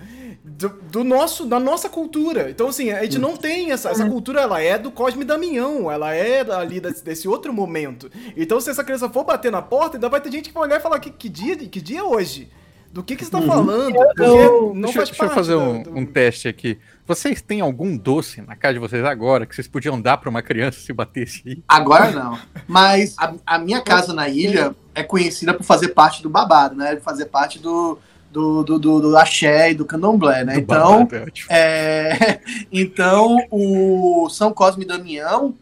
[0.57, 2.49] Do, do, nosso, da nossa cultura.
[2.51, 6.15] Então, assim, a gente não tem essa, essa cultura, ela é do Cosme Damião, ela
[6.15, 8.11] é ali desse, desse, outro momento.
[8.35, 10.79] Então, se essa criança for bater na porta, ainda vai ter gente que vai olhar
[10.79, 12.51] e falar que, que dia, que dia é hoje?
[12.91, 13.47] Do que, que você está uhum.
[13.47, 13.97] falando?
[14.17, 15.95] Eu, não deixa, deixa eu fazer um, do...
[15.95, 16.79] um, teste aqui.
[17.07, 20.41] Vocês têm algum doce na casa de vocês agora que vocês podiam dar para uma
[20.41, 21.63] criança se batesse aí?
[21.69, 22.39] Agora não.
[22.67, 26.97] Mas a, a, minha casa na ilha é conhecida por fazer parte do babado, né?
[26.97, 27.99] Fazer parte do,
[28.37, 30.53] do, do, do, do axé e do candomblé, né?
[30.55, 35.55] Do então, babado, é, é então, o São Cosme e Damião,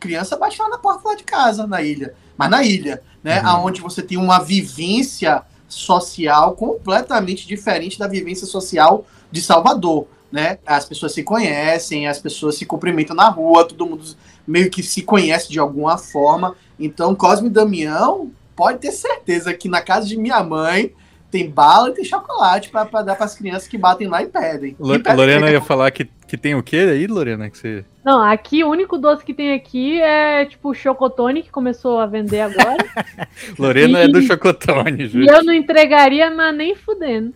[0.00, 2.14] criança bate lá na porta lá de casa, na ilha.
[2.34, 3.42] Mas na ilha, né?
[3.42, 3.48] Uhum.
[3.48, 10.58] Aonde você tem uma vivência social completamente diferente da vivência social de Salvador, né?
[10.64, 15.02] As pessoas se conhecem, as pessoas se cumprimentam na rua, todo mundo meio que se
[15.02, 16.56] conhece de alguma forma.
[16.80, 20.90] Então, Cosme e Damião pode ter certeza que na casa de minha mãe
[21.34, 24.76] tem bala e tem chocolate para dar para as crianças que batem lá e pedem.
[24.80, 27.50] L Lorena ia falar que Que tem o que aí, Lorena?
[27.50, 27.84] Que você...
[28.04, 32.06] Não, aqui o único doce que tem aqui é tipo o chocotone que começou a
[32.06, 32.84] vender agora.
[33.58, 35.26] Lorena E- é do chocotone, e gente.
[35.28, 37.34] eu não entregaria, mas nem fudendo.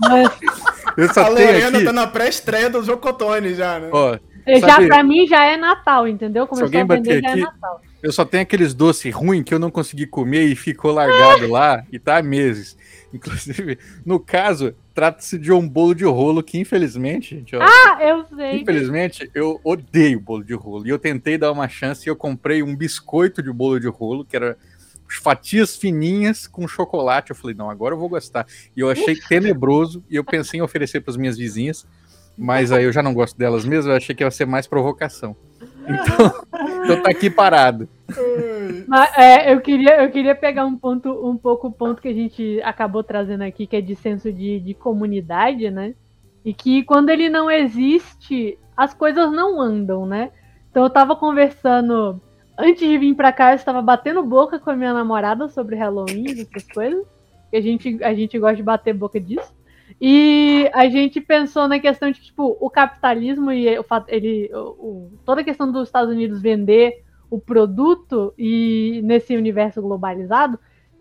[0.00, 0.30] Mas
[0.96, 1.84] Eu A só tenho Lorena aqui...
[1.84, 3.88] tá na pré-estreia do Jocotone já, né?
[3.92, 6.46] Ó, já Sabe- pra mim já é Natal, entendeu?
[6.46, 7.80] Começou alguém a vender bater já aqui- é Natal.
[8.02, 11.84] eu só tenho aqueles doces ruins que eu não consegui comer e ficou largado lá
[11.92, 12.76] e tá há meses.
[13.14, 18.60] Inclusive, no caso, trata-se de um bolo de rolo que, infelizmente, gente, Ah, eu sei.
[18.60, 20.84] Infelizmente, eu odeio bolo de rolo.
[20.84, 24.24] E eu tentei dar uma chance e eu comprei um biscoito de bolo de rolo,
[24.24, 24.56] que era
[25.22, 27.30] fatias fininhas com chocolate.
[27.30, 28.46] Eu falei, não, agora eu vou gostar.
[28.76, 31.86] E eu achei tenebroso e eu pensei em oferecer para as minhas vizinhas,
[32.36, 35.36] mas aí eu já não gosto delas mesmo, eu achei que ia ser mais provocação.
[35.84, 36.44] Então,
[36.82, 37.88] então tá aqui parado.
[38.86, 42.12] Mas, é, eu, queria, eu queria pegar um ponto, um pouco o ponto que a
[42.12, 45.94] gente acabou trazendo aqui, que é de senso de, de comunidade, né?
[46.44, 50.30] E que quando ele não existe, as coisas não andam, né?
[50.70, 52.20] Então eu tava conversando.
[52.58, 56.26] Antes de vir pra cá, eu estava batendo boca com a minha namorada sobre Halloween,
[56.40, 57.04] essas coisas.
[57.50, 59.52] Que a gente, a gente gosta de bater boca disso.
[60.00, 64.58] E a gente pensou na questão de, tipo, o capitalismo e o fato, ele, o,
[64.58, 67.03] o- toda a questão dos Estados Unidos vender
[67.34, 70.58] o produto e nesse universo globalizado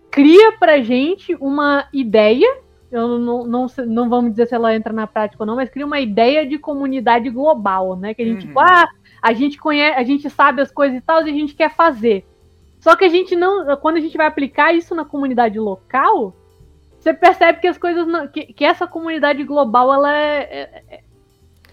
[0.10, 2.48] cria pra gente uma ideia.
[2.92, 5.70] Eu não, não, sei- não vamos dizer se ela entra na prática ou não, mas
[5.70, 8.14] cria uma ideia de comunidade global, né?
[8.14, 8.48] Que a gente, Uhum.
[8.48, 8.88] tipo, ah,
[9.22, 12.26] a gente conhece, a gente sabe as coisas e tal, e a gente quer fazer.
[12.80, 16.36] Só que a gente não, quando a gente vai aplicar isso na comunidade local,
[17.00, 21.04] você percebe que as coisas não, que, que essa comunidade global ela é, é- é-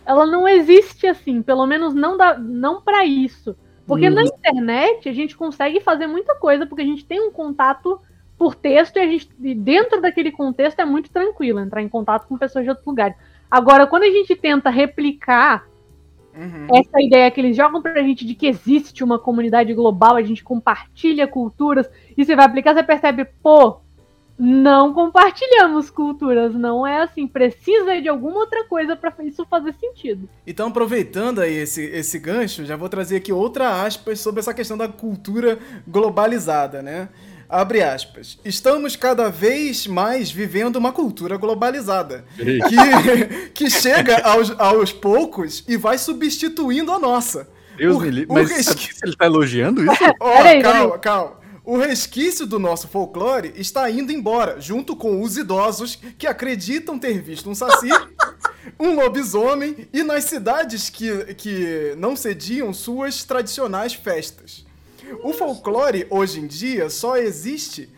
[0.07, 3.55] ela não existe assim, pelo menos não dá, não para isso.
[3.90, 4.14] Porque Uhum.
[4.14, 8.00] na internet a gente consegue fazer muita coisa porque a gente tem um contato
[8.38, 12.29] por texto e a gente e dentro daquele contexto é muito tranquilo entrar em contato
[12.29, 13.16] com pessoas de outros lugares.
[13.50, 15.66] Agora, quando a gente tenta replicar
[16.33, 16.68] Uhum.
[16.72, 20.44] essa ideia que eles jogam pra gente de que existe uma comunidade global, a gente
[20.44, 23.81] compartilha culturas, e você vai aplicar, você percebe, pô,
[24.42, 30.26] não compartilhamos culturas, não é assim, precisa de alguma outra coisa pra isso fazer sentido.
[30.46, 34.79] Então, aproveitando aí esse, esse gancho, já vou trazer aqui outra aspas sobre essa questão
[34.79, 37.11] da cultura globalizada, né?
[37.48, 38.38] Abre aspas.
[38.44, 42.24] Estamos cada vez mais vivendo uma cultura globalizada.
[42.37, 47.46] Que, que chega aos, aos poucos e vai substituindo a nossa.
[47.76, 48.31] Deus O- me livre.
[48.31, 48.50] o Mas
[49.03, 50.05] ele tá elogiando isso?
[50.20, 51.39] Ó, Peraí, calma, calma.
[51.64, 57.20] O resquício do nosso folclore está indo embora, junto com os idosos que acreditam ter
[57.20, 57.90] visto um saci,
[58.81, 64.64] um lobisomem e nas cidades que, que não cediam suas tradicionais festas.
[65.23, 67.90] O folclore, hoje em dia, só existe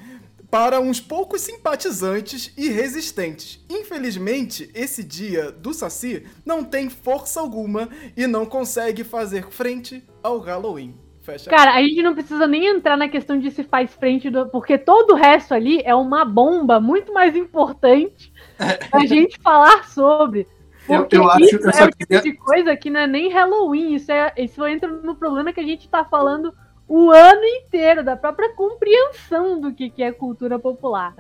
[0.50, 3.60] para uns poucos simpatizantes e resistentes.
[3.70, 10.38] Infelizmente, esse dia do Saci não tem força alguma e não consegue fazer frente ao
[10.40, 10.94] Halloween.
[11.22, 14.48] Fecha Cara, a gente não precisa nem entrar na questão de se faz frente, do,
[14.48, 18.32] porque todo o resto ali é uma bomba muito mais importante
[18.90, 20.46] pra gente falar sobre.
[20.88, 23.06] Eu- Porque eu acho- isso eu é o tipo queria- de coisa que não é
[23.06, 26.52] nem Halloween, isso, é, isso entra no problema que a gente tá falando
[26.88, 31.14] o ano inteiro, da própria compreensão do que, que é cultura popular.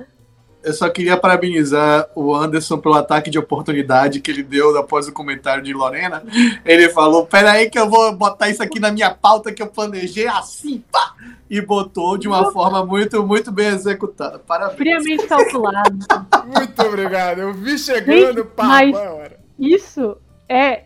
[0.62, 5.12] Eu só queria parabenizar o Anderson pelo ataque de oportunidade que ele deu após o
[5.12, 6.22] comentário de Lorena.
[6.64, 10.26] Ele falou: Peraí, que eu vou botar isso aqui na minha pauta que eu planejei
[10.28, 11.14] assim, pá!
[11.50, 14.38] E botou de uma forma muito, muito bem executada.
[14.38, 14.76] Parabéns.
[14.78, 15.98] Friamente calculado.
[16.46, 17.40] Muito obrigado.
[17.40, 19.38] Eu vi chegando, pá, mas- hora.
[19.58, 20.16] Isso
[20.48, 20.84] é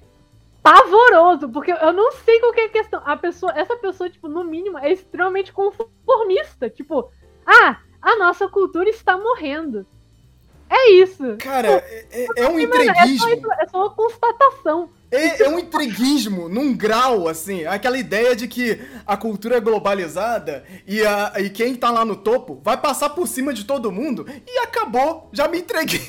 [0.63, 3.01] pavoroso, porque eu não sei qual que é a questão.
[3.05, 6.69] A pessoa, essa pessoa, tipo, no mínimo, é extremamente conformista.
[6.69, 7.09] Tipo,
[7.47, 9.85] ah, a nossa cultura está morrendo.
[10.69, 11.37] É isso.
[11.39, 13.53] Cara, é, é- é um Mano, é, só entreguismo.
[13.53, 14.89] é só uma constatação.
[15.11, 17.65] É, é um entreguismo num grau, assim.
[17.65, 22.17] Aquela ideia de que a cultura é globalizada e, a, e quem tá lá no
[22.17, 25.29] topo vai passar por cima de todo mundo e acabou.
[25.33, 26.03] Já me entreguei.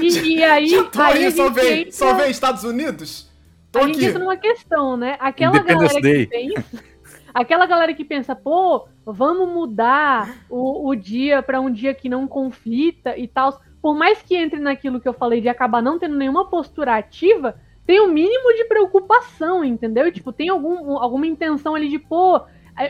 [0.00, 3.28] E, e aí, Já tô aí aí, a só vem, entra- só vem Estados Unidos?
[3.70, 4.06] Tô a gente aqui.
[4.06, 5.16] entra numa questão, né?
[5.20, 6.26] Aquela galera Day.
[6.26, 6.84] que pensa.
[7.32, 12.26] Aquela galera que pensa, pô, vamos mudar o, o dia para um dia que não
[12.26, 13.60] conflita e tal.
[13.80, 17.56] Por mais que entre naquilo que eu falei de acabar não tendo nenhuma postura ativa,
[17.86, 20.12] tem um mínimo de preocupação, entendeu?
[20.12, 22.40] Tipo, tem algum, alguma intenção ali de, pô,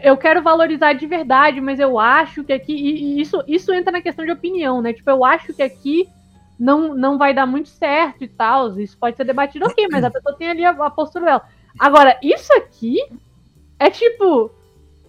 [0.03, 2.73] eu quero valorizar de verdade, mas eu acho que aqui.
[2.75, 4.93] E isso, isso entra na questão de opinião, né?
[4.93, 6.09] Tipo, eu acho que aqui
[6.59, 8.79] não, não vai dar muito certo e tal.
[8.79, 11.49] Isso pode ser debatido, ok, mas a pessoa tem ali a, a postura dela.
[11.79, 12.97] Agora, isso aqui
[13.79, 14.51] é tipo.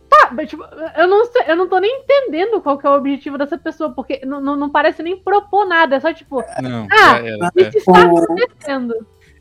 [0.10, 0.64] Tá, mas, tipo,
[0.98, 3.92] eu não, sei, eu não tô nem entendendo qual que é o objetivo dessa pessoa,
[3.92, 7.52] porque não, não, não parece nem propor nada, é só tipo, Não, Ah, já era.
[7.58, 8.96] isso está O- acontecendo.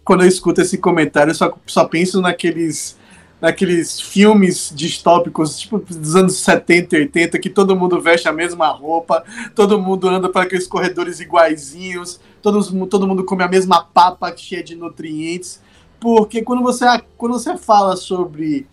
[0.05, 2.99] quando eu escuto esse comentário, eu só, só penso naqueles
[3.41, 8.67] naqueles filmes distópicos, tipo dos anos 70 e 80, que todo mundo veste a mesma
[8.67, 9.23] roupa,
[9.55, 14.61] todo mundo anda para aqueles corredores iguaizinhos, todos, todo mundo come a mesma papa cheia
[14.61, 15.63] de nutrientes.
[16.01, 16.85] Porque quando você,
[17.17, 18.67] quando você fala sobre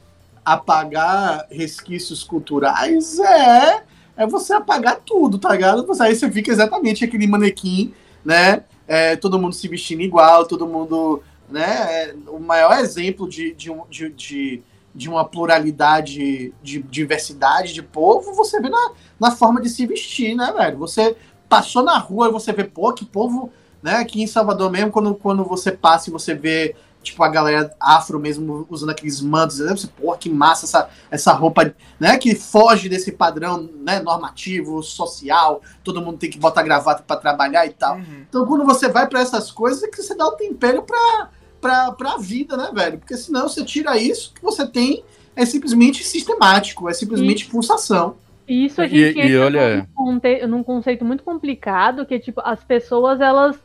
[0.45, 3.84] apagar resquícios culturais, é,
[4.15, 5.86] é você apagar tudo, tá ligado?
[5.99, 8.63] Aí você fica exatamente aquele manequim, né?
[8.88, 11.63] É, todo mundo se vestindo igual, todo mundo né?
[11.63, 18.34] É o maior exemplo de, de, de, de, de uma pluralidade, de diversidade de povo,
[18.34, 20.77] você vê na, na forma de se vestir, né, velho?
[20.79, 21.15] Você
[21.47, 23.97] passou na rua e você vê, pô, que povo, né?
[23.97, 26.75] Aqui em Salvador mesmo, quando, quando você passa e você vê
[27.06, 29.72] tipo, a galera afro mesmo usando aqueles mantos, né?
[29.72, 32.18] Você, porra, que massa essa, essa roupa, né?
[32.18, 34.00] Que foge desse padrão, né?
[34.02, 37.96] Normativo, social, todo mundo tem que botar gravata para trabalhar e tal.
[37.98, 38.26] Uhum.
[38.28, 41.30] Então, quando você vai para essas coisas, é que você dá o tempero pra,
[41.62, 42.98] pra, pra vida, né, velho?
[42.98, 45.04] Porque senão você tira isso que você tem,
[45.36, 48.15] é simplesmente sistemático, é simplesmente e, pulsação.
[48.48, 49.88] Isso a gente e, e olha...
[49.98, 53.64] num, num conceito muito complicado, que, tipo, as pessoas, elas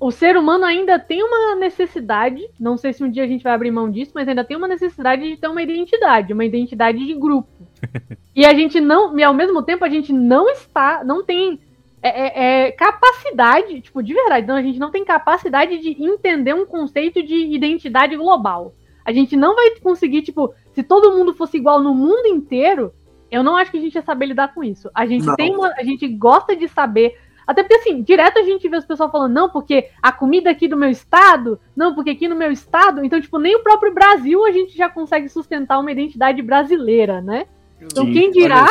[0.00, 3.52] o ser humano ainda tem uma necessidade, não sei se um dia a gente vai
[3.52, 7.14] abrir mão disso, mas ainda tem uma necessidade de ter uma identidade, uma identidade de
[7.14, 7.48] grupo.
[8.34, 11.60] e a gente não, e ao mesmo tempo a gente não está, não tem
[12.02, 16.54] é, é, é, capacidade, tipo, de verdade, não, a gente não tem capacidade de entender
[16.54, 18.74] um conceito de identidade global.
[19.04, 22.92] A gente não vai conseguir, tipo, se todo mundo fosse igual no mundo inteiro,
[23.30, 24.90] eu não acho que a gente ia saber lidar com isso.
[24.94, 25.36] A gente não.
[25.36, 27.18] tem uma, a gente gosta de saber
[27.50, 30.68] até porque, assim, direto a gente vê os pessoal falando, não, porque a comida aqui
[30.68, 33.04] do meu estado, não, porque aqui no meu estado.
[33.04, 37.46] Então, tipo, nem o próprio Brasil a gente já consegue sustentar uma identidade brasileira, né?
[37.80, 38.68] Então, Sim, quem dirá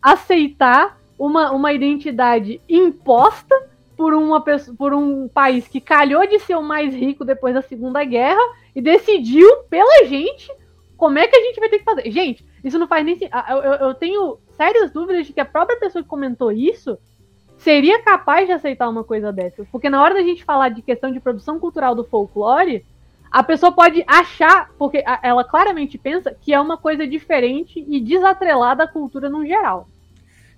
[0.00, 3.54] aceitar uma, uma identidade imposta
[3.94, 4.42] por, uma,
[4.78, 8.40] por um país que calhou de ser o mais rico depois da Segunda Guerra
[8.74, 10.50] e decidiu pela gente
[10.96, 12.10] como é que a gente vai ter que fazer.
[12.10, 13.36] Gente, isso não faz nem sentido.
[13.50, 16.96] Eu, eu, eu tenho sérias dúvidas de que a própria pessoa que comentou isso
[17.64, 19.66] seria capaz de aceitar uma coisa dessas.
[19.72, 22.84] Porque na hora da gente falar de questão de produção cultural do folclore,
[23.30, 28.84] a pessoa pode achar, porque ela claramente pensa que é uma coisa diferente e desatrelada
[28.84, 29.88] à cultura no geral.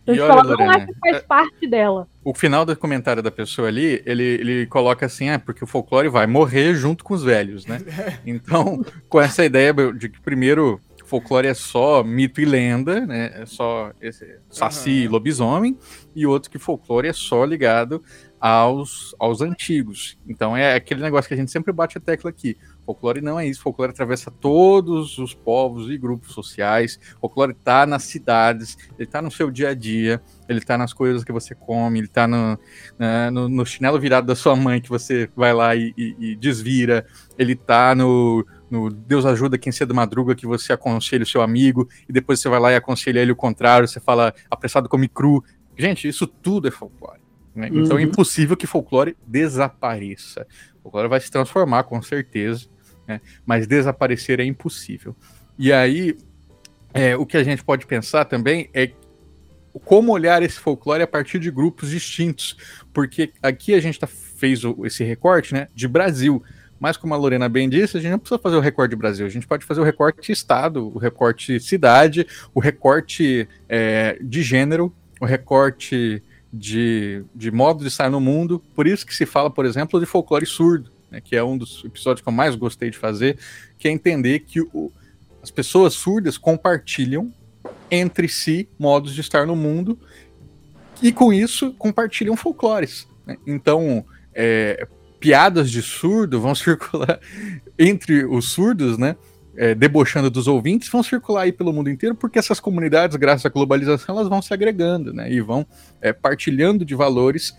[0.02, 2.08] Então, e tipo, olha, ela Lorena, não acha que faz é, parte dela.
[2.22, 6.08] O final do comentário da pessoa ali, ele, ele coloca assim, é porque o folclore
[6.08, 7.80] vai morrer junto com os velhos, né?
[8.26, 13.30] Então, com essa ideia de que primeiro folclore é só mito e lenda, né?
[13.34, 14.96] É só esse saci uhum.
[14.96, 15.78] e lobisomem,
[16.14, 18.02] e outro que folclore é só ligado
[18.40, 20.18] aos, aos antigos.
[20.28, 22.56] Então é aquele negócio que a gente sempre bate a tecla aqui.
[22.84, 26.98] Folclore não é isso, folclore atravessa todos os povos e grupos sociais.
[27.20, 31.24] Folclore está nas cidades, ele está no seu dia a dia, ele está nas coisas
[31.24, 32.58] que você come, ele está no,
[33.32, 37.04] no, no, chinelo virado da sua mãe que você vai lá e, e, e desvira,
[37.36, 41.88] ele está no, no Deus ajuda quem cedo madruga, que você aconselha o seu amigo,
[42.08, 45.44] e depois você vai lá e aconselha ele o contrário, você fala apressado come cru.
[45.76, 47.20] Gente, isso tudo é folclore.
[47.54, 47.70] Né?
[47.70, 47.84] Uhum.
[47.84, 48.08] Então é uhum.
[48.08, 50.46] impossível que folclore desapareça.
[50.78, 52.66] O folclore vai se transformar, com certeza,
[53.06, 53.20] né?
[53.44, 55.14] mas desaparecer é impossível.
[55.58, 56.16] E aí,
[56.92, 58.90] é, o que a gente pode pensar também é
[59.84, 62.56] como olhar esse folclore a partir de grupos distintos,
[62.92, 66.42] porque aqui a gente tá, fez o, esse recorte né, de Brasil,
[66.78, 69.30] mas como a Lorena bem disse, a gente não precisa fazer o recorte Brasil, a
[69.30, 75.24] gente pode fazer o recorte estado, o recorte cidade, o recorte é, de gênero, o
[75.24, 78.62] recorte de, de modo de estar no mundo.
[78.74, 81.84] Por isso que se fala, por exemplo, de folclore surdo, né, que é um dos
[81.84, 83.38] episódios que eu mais gostei de fazer,
[83.78, 84.92] que é entender que o,
[85.42, 87.32] as pessoas surdas compartilham
[87.90, 89.98] entre si modos de estar no mundo
[91.02, 93.06] e com isso compartilham folclores.
[93.24, 93.36] Né?
[93.46, 94.86] Então, é,
[95.20, 97.20] piadas de surdo vão circular
[97.78, 99.16] entre os surdos, né?
[99.58, 103.48] É, debochando dos ouvintes, vão circular aí pelo mundo inteiro, porque essas comunidades, graças à
[103.48, 105.32] globalização, elas vão se agregando, né?
[105.32, 105.66] E vão
[106.02, 107.56] é, partilhando de valores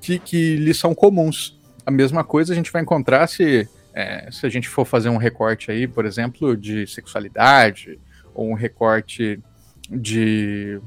[0.00, 1.56] que, que lhes são comuns.
[1.86, 5.16] A mesma coisa a gente vai encontrar se, é, se a gente for fazer um
[5.16, 7.98] recorte aí, por exemplo, de sexualidade,
[8.34, 9.40] ou um recorte
[9.88, 10.80] de,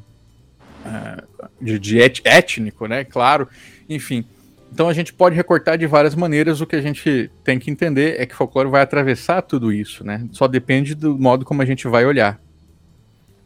[0.86, 1.24] é,
[1.62, 3.06] de, de étnico, né?
[3.06, 3.48] Claro,
[3.88, 4.26] enfim.
[4.74, 6.60] Então a gente pode recortar de várias maneiras.
[6.60, 10.28] O que a gente tem que entender é que folclore vai atravessar tudo isso, né?
[10.32, 12.42] Só depende do modo como a gente vai olhar.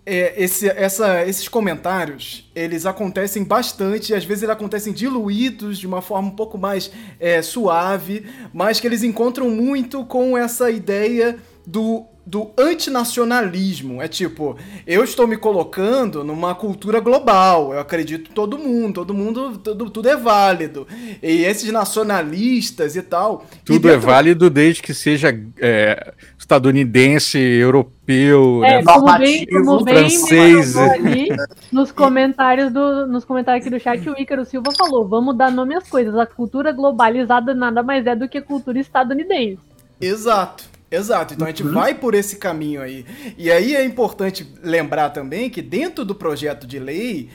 [0.05, 6.01] É, esse, essa, esses comentários, eles acontecem bastante, às vezes eles acontecem diluídos de uma
[6.01, 11.35] forma um pouco mais é, suave, mas que eles encontram muito com essa ideia
[11.65, 14.01] do do antinacionalismo.
[14.01, 17.73] É tipo, eu estou me colocando numa cultura global.
[17.73, 20.85] Eu acredito em todo mundo, todo mundo, tudo, tudo é válido.
[21.23, 23.45] E esses nacionalistas e tal.
[23.63, 28.83] Tudo e é válido desde que seja é, estadunidense, europeu, É, né?
[28.83, 30.73] como bem, como bem francês.
[30.73, 31.29] falou ali
[31.71, 35.75] nos comentários do, nos comentários aqui do chat, o Ícaro Silva falou: vamos dar nome
[35.75, 36.13] às coisas.
[36.17, 39.59] A cultura globalizada nada mais é do que a cultura estadunidense.
[40.01, 40.76] Exato.
[40.89, 43.05] Exato, então a gente vai por esse caminho aí.
[43.37, 47.29] E aí é importante lembrar também que dentro do projeto de lei,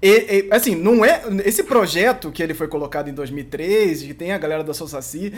[0.00, 4.32] e- e, assim, não é esse projeto que ele foi colocado em 2003, que tem
[4.32, 5.32] a galera da Sosaci,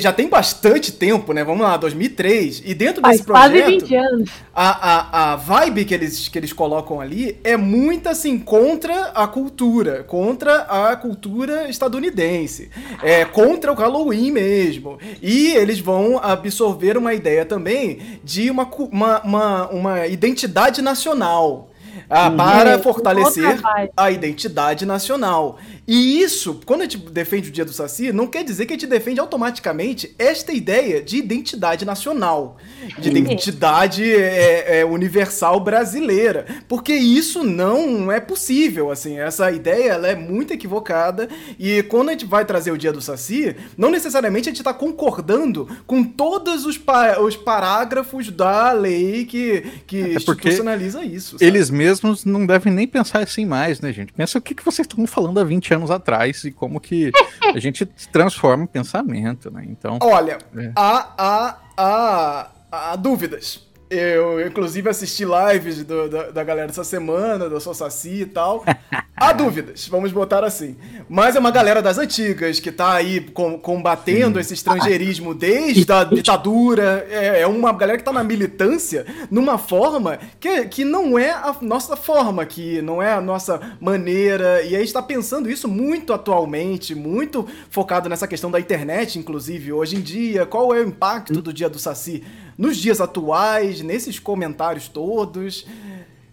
[0.00, 1.44] já tem bastante tempo, né?
[1.44, 2.60] Vamos lá, 2003.
[2.64, 4.30] E dentro Faz desse quase projeto, 20 anos.
[4.52, 9.28] a, a, a vibe que eles, que eles colocam ali é muito assim contra a
[9.28, 12.68] cultura, contra a cultura estadunidense,
[13.02, 14.98] é contra o Halloween mesmo.
[15.22, 21.69] E eles vão absorver uma ideia também de uma, uma, uma, uma identidade nacional.
[22.10, 23.60] Ah, para É, fortalecer
[23.96, 25.58] a identidade nacional.
[25.86, 28.76] E isso, quando a gente defende o Dia do Saci, não quer dizer que a
[28.76, 32.58] gente defende automaticamente esta ideia de identidade nacional,
[32.98, 40.08] de identidade é, é, universal brasileira, porque isso não é possível, assim, essa ideia ela
[40.08, 44.48] é muito equivocada e quando a gente vai trazer o Dia do Saci, não necessariamente
[44.48, 50.16] a gente está concordando com todos os, pa- os parágrafos da lei que, que porque
[50.16, 51.32] institucionaliza isso.
[51.32, 51.44] sabe?
[51.44, 54.12] Eles mesmos não devem nem pensar assim mais, né, gente?
[54.12, 57.10] Pensa o que, que vocês estão falando há 20 anos atrás e como que
[57.54, 59.64] a gente transforma o pensamento, né?
[59.68, 60.72] Então, Olha, É.
[60.76, 62.50] há, há, há,
[62.92, 63.68] há dúvidas.
[63.90, 68.64] Eu, inclusive, assisti lives do- da, da galera essa semana, da Sou Saci e tal.
[69.16, 70.76] Há dúvidas, vamos botar assim.
[71.08, 76.04] Mas é uma galera das antigas que tá aí com- combatendo esse estrangeirismo desde a
[76.04, 77.04] ditadura.
[77.10, 81.54] É, é uma galera que tá na militância numa forma que, que não é a
[81.60, 84.62] nossa forma aqui, não é a nossa maneira.
[84.62, 89.96] E aí está pensando isso muito atualmente, muito focado nessa questão da internet, inclusive, hoje
[89.96, 90.46] em dia.
[90.46, 92.22] Qual é o impacto do dia do Saci
[92.60, 95.66] nos dias atuais, nesses comentários todos?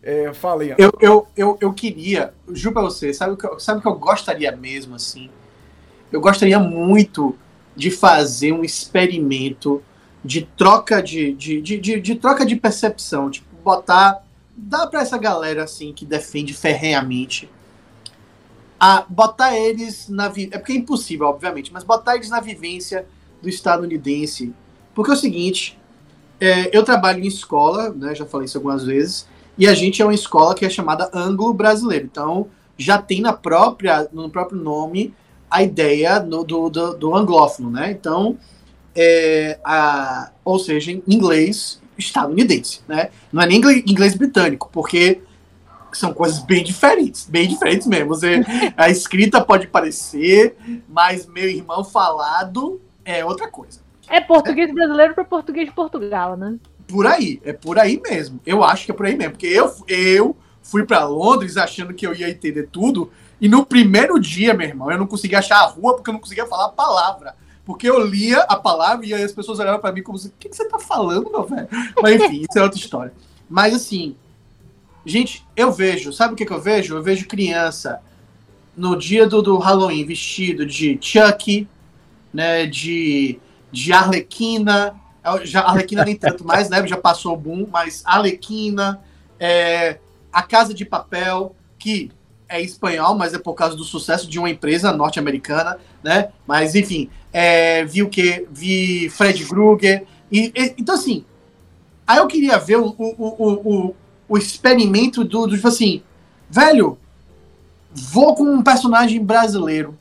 [0.04, 0.76] É, falem.
[0.78, 3.88] Eu, eu, eu, eu queria, juro pra você, sabe o, que eu, sabe o que
[3.88, 5.30] eu gostaria mesmo, assim?
[6.12, 7.34] Eu gostaria muito
[7.76, 9.82] de fazer um experimento
[10.24, 13.30] de troca de, de, de, de, de troca de percepção.
[13.32, 14.22] Tipo, botar.
[14.56, 17.50] Dá pra essa galera, assim, que defende ferrenhamente.
[18.80, 20.28] A, botar eles na.
[20.28, 23.06] vi- É porque é impossível, obviamente, mas botar eles na vivência
[23.42, 24.54] do estadunidense.
[24.94, 25.78] Porque é o seguinte.
[26.40, 28.14] É, eu trabalho em escola, né?
[28.16, 29.28] Já falei isso algumas vezes.
[29.58, 32.06] E a gente é uma escola que é chamada anglo-brasileiro.
[32.06, 35.14] Então, já tem na própria, no próprio nome
[35.50, 37.92] a ideia no- do, do, do anglófono, né?
[37.92, 38.38] Então,
[38.96, 43.10] é, a, ou seja, em inglês estadunidense, né?
[43.32, 45.22] Não é nem inglês, inglês britânico, porque
[45.94, 48.10] são coisas bem diferentes, bem diferentes mesmo.
[48.10, 48.42] Você,
[48.76, 50.56] a escrita pode parecer,
[50.88, 53.80] mas meu irmão falado é outra coisa.
[54.10, 56.58] É português brasileiro para português de Portugal, né?
[56.88, 58.40] por aí, é por aí mesmo.
[58.46, 62.08] Eu acho que é por aí mesmo, porque eu, eu fui pra Londres achando que
[62.08, 65.66] eu ia entender tudo, e no primeiro dia, meu irmão, eu não conseguia achar a
[65.66, 67.36] rua porque eu não conseguia falar a palavra.
[67.66, 70.48] Porque eu lia a palavra e as pessoas olhavam pra mim como assim, o que,
[70.48, 71.68] que você tá falando, meu velho?
[72.02, 73.14] Mas enfim, isso é outra história.
[73.50, 74.16] Mas assim,
[75.06, 76.96] gente, eu vejo, sabe o que, que eu vejo?
[76.96, 78.02] Eu vejo criança
[78.76, 81.68] no dia do, do Halloween vestido de Chucky,
[82.34, 83.38] né, de,
[83.72, 84.96] de Arlequina,
[85.44, 86.86] já, Arlequina nem tanto mais, né?
[86.88, 89.02] Já passou o boom, mas Arlequina,
[89.40, 90.00] é,
[90.32, 92.12] A Casa de Papel, que
[92.50, 96.30] é espanhol, mas é por causa do sucesso de uma empresa norte-americana, né?
[96.46, 98.48] Mas enfim, é, vi o que?
[98.50, 100.06] Vi Fred Krueger.
[100.32, 101.26] E, e- então, assim,
[102.06, 103.54] aí eu queria ver o, o, o,
[103.90, 103.96] o,
[104.30, 106.02] o experimento do, do, tipo assim,
[106.50, 106.98] velho,
[107.92, 109.98] vou com um personagem brasileiro.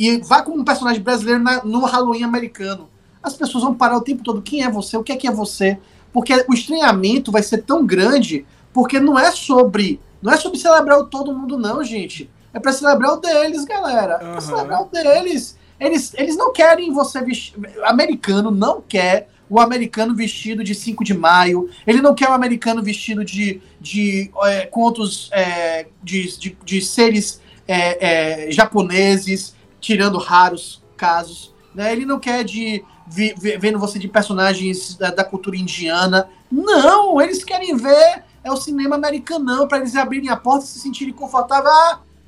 [0.00, 2.88] E vá com um personagem brasileiro na- no Halloween americano
[3.22, 4.42] as pessoas vão parar o tempo todo.
[4.42, 4.96] Quem é você?
[4.96, 5.78] O que é que é você?
[6.12, 10.00] Porque o estranhamento vai ser tão grande, porque não é sobre.
[10.22, 12.30] Não é sobre celebrar o todo mundo, não, gente.
[12.52, 14.14] É pra celebrar o deles, galera.
[14.14, 15.58] É pra celebrar o deles.
[15.78, 17.54] Eles, eles não querem você vestir.
[17.84, 21.68] Americano não quer o americano vestido de 5 de maio.
[21.86, 27.40] Ele não quer o americano vestido de, de é, contos é, de, de, de seres
[27.66, 31.54] é, é, japoneses, tirando raros casos.
[31.74, 31.92] Né?
[31.92, 36.28] Ele não quer de vi- vi- vendo você de personagens da, da cultura indiana.
[36.50, 40.78] Não, eles querem ver é o cinema americanão para eles abrirem a porta e se
[40.80, 41.72] sentirem confortáveis.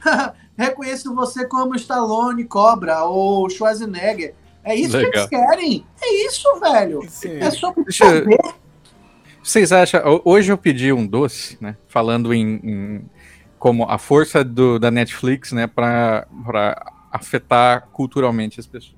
[0.04, 4.34] Ah, reconheço você como Stallone, Cobra ou Schwarzenegger.
[4.64, 5.12] É isso que Legal.
[5.14, 5.86] eles querem.
[6.00, 7.00] É isso, velho.
[7.08, 7.38] Sim.
[7.40, 8.54] É sobre Deixa eu- poder.
[9.42, 10.00] Vocês acham.
[10.08, 11.76] ho- Hoje eu pedi um doce, né?
[11.88, 12.60] Falando em.
[12.62, 13.10] em-
[13.58, 15.66] como a força do- da Netflix, né?
[15.66, 16.26] Pra
[17.12, 18.96] afetar culturalmente as pessoas.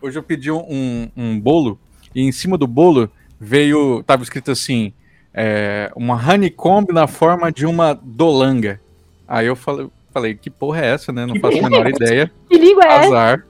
[0.00, 1.78] Hoje eu pedi um, um bolo
[2.14, 4.02] e em cima do bolo veio.
[4.02, 4.92] Tava escrito assim:
[5.32, 8.80] é, uma honeycomb na forma de uma dolanga.
[9.26, 11.24] Aí eu falei, falei que porra é essa, né?
[11.24, 12.30] Não faço a menor é ideia.
[12.48, 13.06] Que língua é?
[13.06, 13.46] Azar.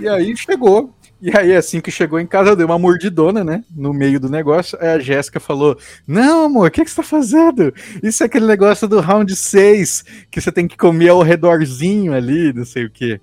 [0.00, 0.94] E aí chegou.
[1.20, 3.64] E aí, assim que chegou em casa, eu dei uma mordidona, né?
[3.74, 4.76] No meio do negócio.
[4.78, 7.72] Aí a Jéssica falou: Não, amor, o que, que você tá fazendo?
[8.02, 12.52] Isso é aquele negócio do round 6, que você tem que comer ao redorzinho ali,
[12.52, 13.20] não sei o quê.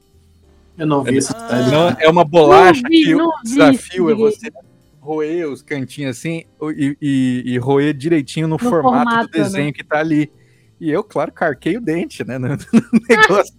[0.78, 1.62] Eu não vi essa Ah.
[1.70, 4.52] Não, é uma bolacha vi, que o vi desafio é esse você
[5.00, 6.44] roer os cantinhos assim
[6.76, 9.72] e, e, e roer direitinho no, No formato, formato, do desenho né?
[9.74, 10.32] que tá ali.
[10.80, 12.38] E eu, claro, carquei o dente, né?
[12.38, 12.58] No, no
[13.10, 13.54] negócio.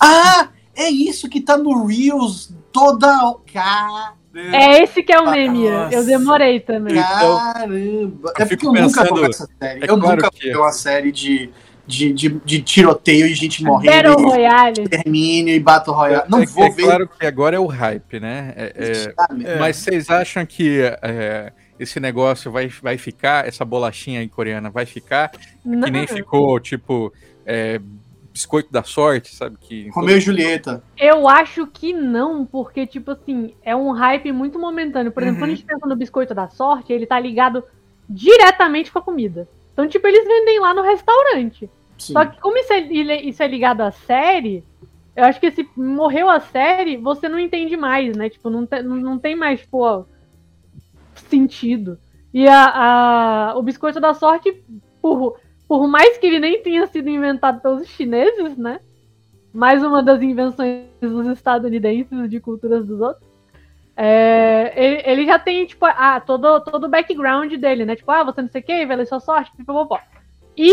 [0.00, 3.08] Ah, é isso que tá no Reels toda.
[3.52, 4.14] Cara.
[4.34, 5.68] É esse que é o meme.
[5.68, 5.94] Nossa.
[5.94, 6.94] Eu demorei também.
[6.96, 7.76] Então, Caramba!
[7.76, 9.80] eu É porque eu nunca vi essa série.
[9.80, 11.50] é eu claro nunca que- vi uma série de,
[11.86, 14.08] de, de, de tiroteio e gente morrendo.
[14.10, 14.82] Battle e Royale.
[14.82, 16.28] extermínio e Battle Royale.
[16.28, 16.82] Não é, vou é ver.
[16.84, 18.52] claro que agora é o hype, né?
[18.56, 19.14] É- é?
[19.54, 19.58] É.
[19.58, 24.86] Mas vocês acham que é, esse negócio vai, vai ficar, essa bolachinha aí coreana vai
[24.86, 25.32] ficar?
[25.64, 27.12] Não, Que nem ficou, tipo,
[27.44, 27.80] é,
[28.32, 29.56] biscoito da sorte, sabe?
[29.60, 30.82] Que Romeu e Julieta.
[30.96, 35.10] Eu acho que não, porque, tipo assim, é um hype muito momentâneo.
[35.12, 35.46] Por exemplo, Uhum.
[35.46, 37.62] quando a gente pensa no biscoito da sorte, ele tá ligado
[38.08, 39.48] diretamente com a comida.
[39.72, 41.68] Então, tipo, eles vendem lá no restaurante.
[41.98, 42.12] Sim.
[42.12, 42.80] Só que como isso é,
[43.22, 44.64] isso é ligado à série,
[45.14, 48.28] eu acho que se morreu a série, você não entende mais, né?
[48.28, 50.04] Tipo, não, te- não, tem mais, pô,
[51.14, 51.98] sentido.
[52.32, 54.62] E a, a- o biscoito da sorte,
[55.00, 58.80] por, por mais que ele nem tenha sido inventado pelos chineses, né?
[59.52, 63.26] Mais uma das invenções dos estadunidenses de culturas dos outros.
[63.96, 67.96] É, ele, ele já tem, tipo, ah, todo, todo o background dele, né?
[67.96, 69.52] Tipo, ah, você não sei o que, vai ler sua sorte.
[70.56, 70.72] E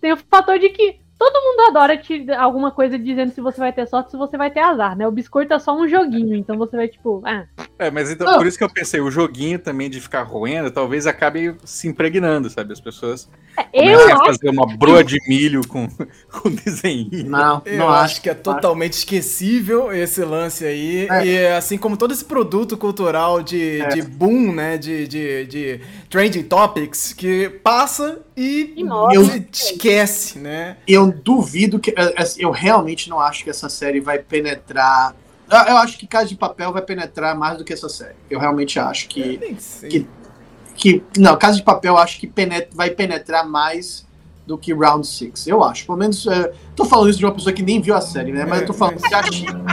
[0.00, 3.72] tem o fator de que todo mundo adora te alguma coisa dizendo se você vai
[3.72, 5.06] ter sorte, se você vai ter azar, né?
[5.06, 7.44] O biscoito é só um joguinho, então você vai, tipo, ah,
[7.78, 8.38] É, mas então, Não.
[8.38, 12.48] por isso que eu pensei, o joguinho também de ficar roendo, talvez acabe se impregnando,
[12.48, 12.72] sabe?
[12.72, 13.28] As pessoas
[13.72, 15.88] eu comecem a acho fazer uma broa de milho com,
[16.30, 17.08] com desenho.
[17.26, 18.22] Não, Eu não acho acho.
[18.22, 21.08] que é totalmente esquecível esse lance aí.
[21.10, 21.26] É.
[21.26, 23.88] E assim como todo esse produto cultural de, É.
[23.88, 24.78] de boom, né?
[24.78, 29.16] De, de, de trending topics, que passa e, E morre.
[29.16, 30.76] e esquece, né?
[30.86, 31.90] Eu duvido que.
[31.90, 35.14] é, é, Eu realmente não acho que essa série vai penetrar.
[35.50, 38.14] Eu eu acho que Casa de Papel vai penetrar mais do que essa série.
[38.30, 39.36] Eu realmente acho que.
[39.38, 39.88] Nem sei.
[39.90, 40.06] Que-
[40.76, 44.06] que não, Casa de Papel eu acho que penet- vai penetrar mais
[44.46, 45.46] do que Round 6.
[45.48, 45.84] Eu acho.
[45.86, 46.26] Pelo menos.
[46.26, 48.44] é, tô falando isso de uma pessoa que nem viu a série, né?
[48.46, 49.64] Mas eu tô falando de achismo,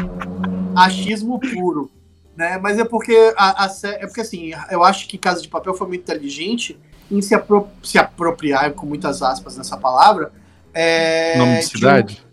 [0.76, 1.92] achismo puro.
[2.36, 2.58] Né?
[2.58, 5.88] Mas é porque a, a é porque assim, eu acho que Casa de Papel foi
[5.88, 6.78] muito inteligente
[7.12, 10.32] em se, apro- se apropriar, com muitas aspas nessa palavra.
[10.74, 12.26] É, Nome de de um- cidade?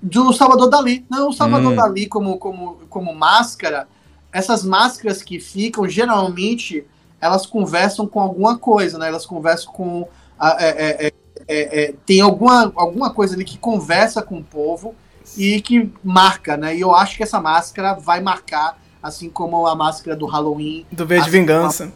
[0.00, 1.04] do Salvador Dali.
[1.10, 1.76] Não, o Salvador Hum.
[1.76, 3.88] Dali como, como, como máscara,
[4.32, 6.84] essas máscaras que ficam, geralmente,
[7.20, 9.08] elas conversam com alguma coisa, né?
[9.08, 10.06] Elas conversam com.
[10.38, 11.12] a- é, é, é,
[11.48, 14.94] é, é, tem alguma, alguma coisa ali que conversa com o povo
[15.38, 16.76] e que marca, né?
[16.76, 21.06] E eu acho que essa máscara vai marcar, assim como a máscara do Halloween, Do
[21.06, 21.92] V de Assim, Vingança.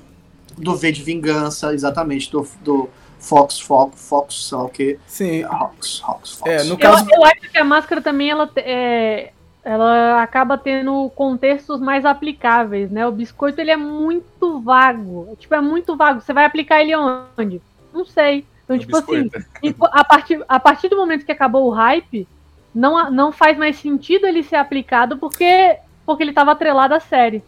[0.59, 2.89] Do V de Vingança, exatamente, do, do
[3.19, 4.99] Fox, Fox, Fox, sei lá o quê?
[5.07, 5.45] Sim.
[5.45, 6.51] Fox, Fox, Fox.
[6.51, 7.07] É, no Eu, caso.
[7.11, 9.33] eu acho que a máscara também ela, é,
[9.65, 13.07] ela acaba tendo contextos mais aplicáveis, né?
[13.07, 15.37] O biscoito ele é muito vago.
[15.39, 16.21] Tipo, é muito vago.
[16.21, 17.61] Você vai aplicar ele onde?
[17.93, 18.45] Não sei.
[18.65, 19.47] Então, O tipo assim, biscoito.
[19.63, 22.29] e a partir, a partir do momento que acabou o hype,
[22.75, 27.43] não, não faz mais sentido ele ser aplicado porque, porque ele estava atrelado à série.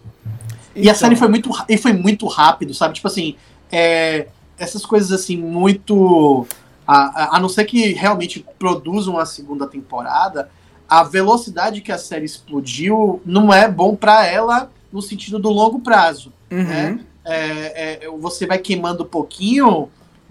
[0.74, 2.94] E a Então, série foi muito, e foi muito rápido, sabe?
[2.94, 3.36] Tipo assim,
[3.70, 6.46] é, essas coisas assim, muito.
[6.86, 10.50] A, a, a não ser que realmente produzam a segunda temporada,
[10.88, 15.80] a velocidade que a série explodiu não é bom pra ela no sentido do longo
[15.80, 16.32] prazo.
[16.50, 16.64] Uhum.
[16.64, 17.00] né?
[17.24, 19.88] É, é, você vai queimando um pouquinho.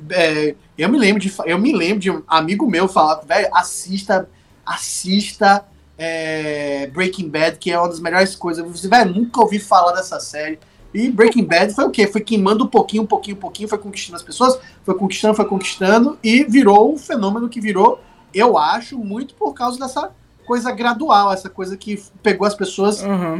[0.10, 4.30] é, eu me lembro de eu me lembro de um amigo meu falar, velho, assista,
[4.66, 5.66] assista
[6.00, 8.66] é, Breaking Bad, que é uma das melhores coisas.
[8.66, 10.58] Você vai nunca ouvi falar dessa série.
[10.94, 12.08] E Breaking Bad foi o quê?
[12.08, 15.46] Foi queimando um pouquinho, um pouquinho, um pouquinho, foi conquistando as pessoas, foi conquistando, foi
[15.46, 18.00] conquistando e virou o fenômeno que virou.
[18.34, 20.10] Eu acho muito por causa dessa
[20.48, 23.40] coisa gradual, essa coisa que pegou as pessoas Uhum.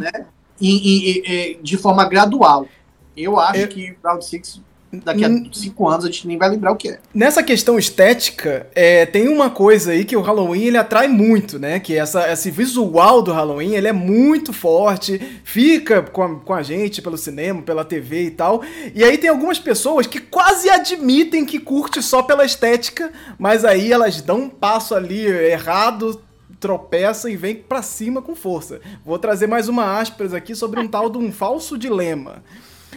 [0.62, 2.68] em- em- em- em- de forma gradual.
[3.18, 6.72] Eu acho Eu- que Round 6 daqui a cinco anos a gente nem vai lembrar
[6.72, 7.00] o que é.
[7.14, 11.80] Nessa questão estética, é, tem uma coisa aí que o Halloween ele atrai muito, né?
[11.80, 16.64] Que essa, esse visual do Halloween ele é muito forte, fica com a, com a
[16.64, 18.64] gente pelo cinema, pela TV e tal.
[18.96, 23.92] E aí tem algumas pessoas que quase admitem que curte só pela estética, mas aí
[23.92, 26.22] elas dão um passo ali errado,
[26.60, 28.82] tropeçam e vem pra cima com força.
[29.06, 32.44] Vou trazer mais uma aspas aqui sobre um tal de um falso dilema.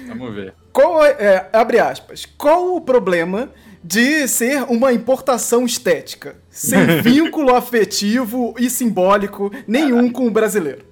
[0.09, 0.55] Vamos ver.
[0.73, 3.51] Qual é, abre aspas, qual o problema
[3.85, 10.85] de ser uma importação estética, sem vínculo afetivo e simbólico nenhum com o brasileiro?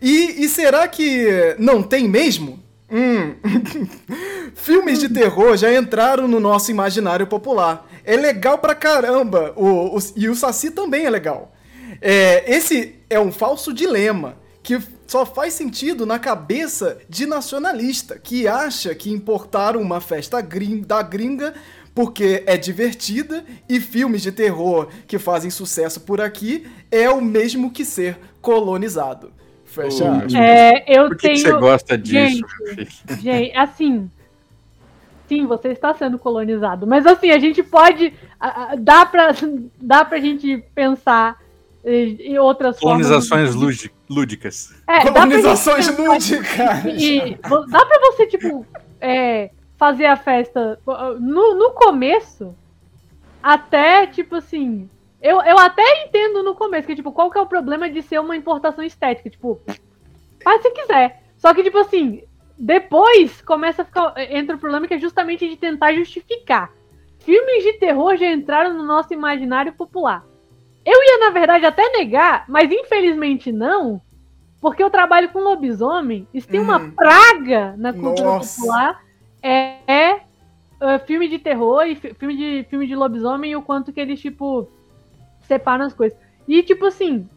[0.00, 2.62] E, e será que não tem mesmo?
[2.90, 3.34] Hum.
[4.54, 7.88] Filmes de terror já entraram no nosso imaginário popular.
[8.04, 9.52] É legal pra caramba.
[9.56, 11.52] O, o- e o Saci também é legal.
[12.00, 18.48] É, esse é um falso dilema que só faz sentido na cabeça de nacionalista que
[18.48, 21.52] acha que importar uma festa grin- da gringa
[21.94, 27.70] porque é divertida e filmes de terror que fazem sucesso por aqui é o mesmo
[27.70, 29.30] que ser colonizado.
[29.66, 30.04] Fecha.
[30.34, 31.54] É, eu Por que, que tenho.
[31.54, 33.20] você gosta disso, Gente?
[33.20, 34.10] Gente, assim.
[35.28, 36.86] Sim, você está sendo colonizado.
[36.86, 38.12] Mas assim, a gente pode.
[38.80, 39.34] Dá pra,
[39.80, 41.40] dá pra gente pensar
[41.84, 43.54] em em outras Colonizações formas.
[43.54, 44.74] lúdi- lúdicas.
[44.86, 46.84] É, dá pra gente lúdicas.
[46.98, 47.36] E
[47.68, 48.66] dá pra você, tipo,
[49.00, 50.78] é, fazer a festa
[51.18, 52.54] no, no começo,
[53.42, 54.88] até, tipo assim.
[55.20, 58.20] Eu, eu até entendo no começo, que, tipo, qual que é o problema de ser
[58.20, 59.30] uma importação estética?
[59.30, 59.60] Tipo,
[60.42, 61.22] faz se quiser.
[61.36, 62.22] Só que, tipo assim,
[62.58, 64.14] depois começa a ficar.
[64.16, 66.72] Entra o problema que é justamente de tentar justificar.
[67.20, 70.24] Filmes de terror já entraram no nosso imaginário popular.
[70.84, 74.00] Eu ia, na verdade, até negar, mas infelizmente não,
[74.60, 76.90] porque eu trabalho com lobisomem, e se tem uma Hum.
[76.92, 78.54] praga na cultura Nossa.
[78.54, 79.00] popular,
[79.42, 80.20] é, é,
[80.80, 84.00] é, filme de terror e fi- filme de, filme de lobisomem e o quanto que
[84.00, 84.68] eles, tipo,
[85.42, 86.18] separam as coisas.
[86.48, 87.28] E, tipo assim,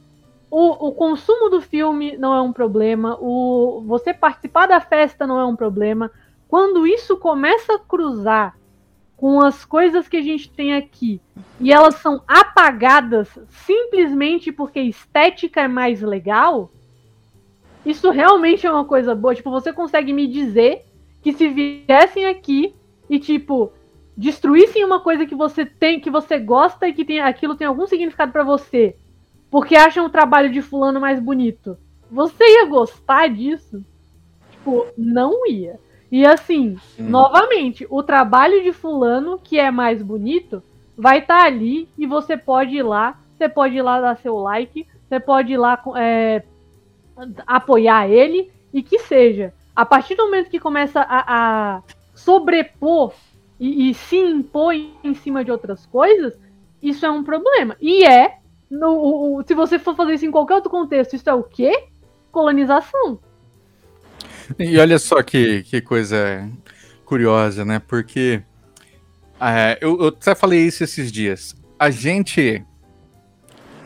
[0.49, 5.39] o, o consumo do filme não é um problema, o você participar da festa não
[5.39, 6.09] é um problema.
[6.47, 8.55] Quando isso começa a cruzar
[9.17, 11.21] com as coisas que a gente tem aqui
[11.59, 16.69] e elas são apagadas simplesmente porque estética é mais legal,
[17.85, 19.35] isso realmente é uma coisa boa.
[19.35, 20.85] Tipo, você consegue me dizer
[21.21, 22.73] que se viessem aqui
[23.09, 23.71] e, tipo,
[24.17, 27.85] destruíssem uma coisa que você tem, que você gosta e que tem, aquilo tem algum
[27.85, 28.95] significado pra você,
[29.51, 31.77] porque acham o trabalho de fulano mais bonito,
[32.09, 33.83] você ia gostar disso?
[34.51, 35.79] Tipo, não ia.
[36.15, 37.09] E assim, Hum.
[37.09, 40.63] novamente, o trabalho de fulano que é mais bonito
[40.97, 44.87] vai estar ali e você pode ir lá, você pode ir lá dar seu like,
[45.09, 46.41] você pode ir lá é,
[47.45, 49.53] apoiar ele e que seja.
[49.75, 53.11] A partir do momento que começa a, a sobrepor
[53.59, 56.33] e, e se impor em cima de outras coisas,
[56.81, 57.75] isso é um problema.
[57.81, 58.37] E é,
[58.71, 61.87] no, o- se você for fazer isso em qualquer outro contexto, isso é o quê?
[62.31, 63.19] Colonização.
[64.59, 66.49] E olha só que, que coisa
[67.05, 67.79] curiosa, né?
[67.79, 68.41] Porque
[69.39, 71.55] é, eu, eu até falei isso esses dias.
[71.79, 72.63] A gente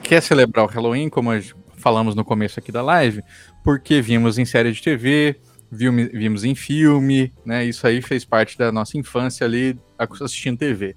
[0.03, 1.29] quer celebrar o Halloween, como
[1.77, 3.23] falamos no começo aqui da live,
[3.63, 5.39] porque vimos em série de TV,
[5.71, 7.65] vimos, vimos em filme, né?
[7.65, 10.95] Isso aí fez parte da nossa infância ali assistindo TV.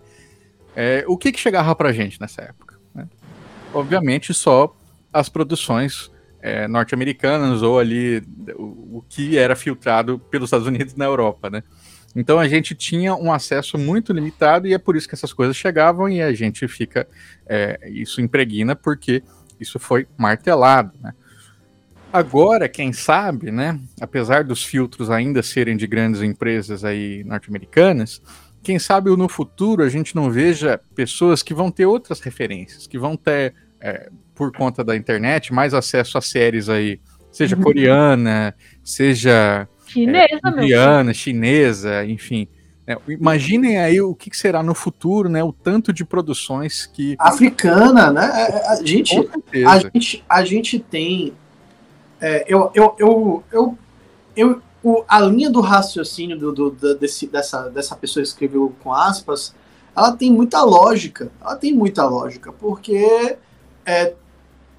[0.75, 2.73] É, o que, que chegava pra gente nessa época?
[2.95, 3.09] né?
[3.73, 4.75] Obviamente só
[5.13, 6.12] as produções
[6.43, 8.23] é, norte-americanas ou ali
[8.57, 11.63] o, o que era filtrado pelos Estados Unidos na Europa, né?
[12.15, 15.57] Então a gente tinha um acesso muito limitado e é por isso que essas coisas
[15.57, 17.09] chegavam e a gente fica
[17.47, 19.23] é, isso impregna porque
[19.59, 21.15] isso foi martelado, né?
[22.13, 23.81] Agora, quem sabe, né?
[23.99, 28.21] Apesar dos filtros ainda serem de grandes empresas aí norte-americanas,
[28.63, 32.99] quem sabe no futuro a gente não veja pessoas que vão ter outras referências, que
[32.99, 37.63] vão ter é, por conta da internet, mais acesso a séries aí, seja Uhum.
[37.63, 40.63] coreana, seja Chinesa, filho.
[40.63, 42.49] indiana, chinesa, enfim.
[42.87, 42.97] né?
[43.09, 45.43] Imaginem aí o que que será no futuro, né?
[45.45, 47.15] O tanto de produções que.
[47.19, 48.25] Africana, né?
[48.35, 49.17] É, é, A gente,
[49.67, 51.33] a gente, a gente tem.
[52.21, 53.79] é, eu, eu, eu, eu,
[54.37, 58.75] eu- o- a linha do raciocínio do, do- da- desse, dessa, dessa pessoa que escreveu
[58.83, 59.55] com aspas,
[59.95, 61.31] ela tem muita lógica.
[61.41, 63.37] Ela tem muita lógica, porque
[63.87, 64.15] é,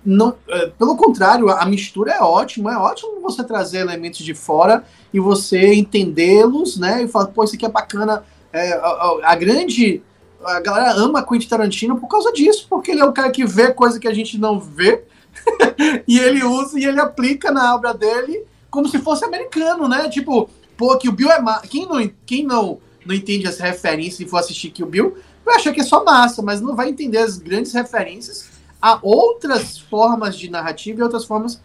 [0.05, 2.73] não, é, pelo contrário, a, mistura é ótima.
[2.73, 4.83] É ótimo você trazer elementos de fora
[5.13, 7.03] e você entendê-los, né?
[7.03, 8.23] E falar, pô, isso aqui é bacana.
[8.51, 10.01] É, a, a- grande.
[10.43, 13.71] A galera ama Quentin Tarantino por causa disso, porque ele é o cara que vê
[13.71, 15.05] coisa que a gente não vê
[16.05, 20.09] e ele usa e ele aplica na obra dele como se fosse americano, né?
[20.09, 21.61] Tipo, pô, que o Bill é ma...
[21.61, 25.71] quem não quem não não entende as referências e for assistir Kill Bill, vai achar
[25.71, 28.52] que é só massa, mas não vai entender as grandes referências
[28.83, 31.61] a outras formas de narrativa e outras formas.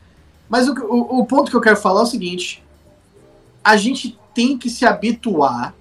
[0.48, 2.62] Mas o, o, o ponto que eu quero falar é o seguinte:
[3.62, 5.74] a gente tem que se habituar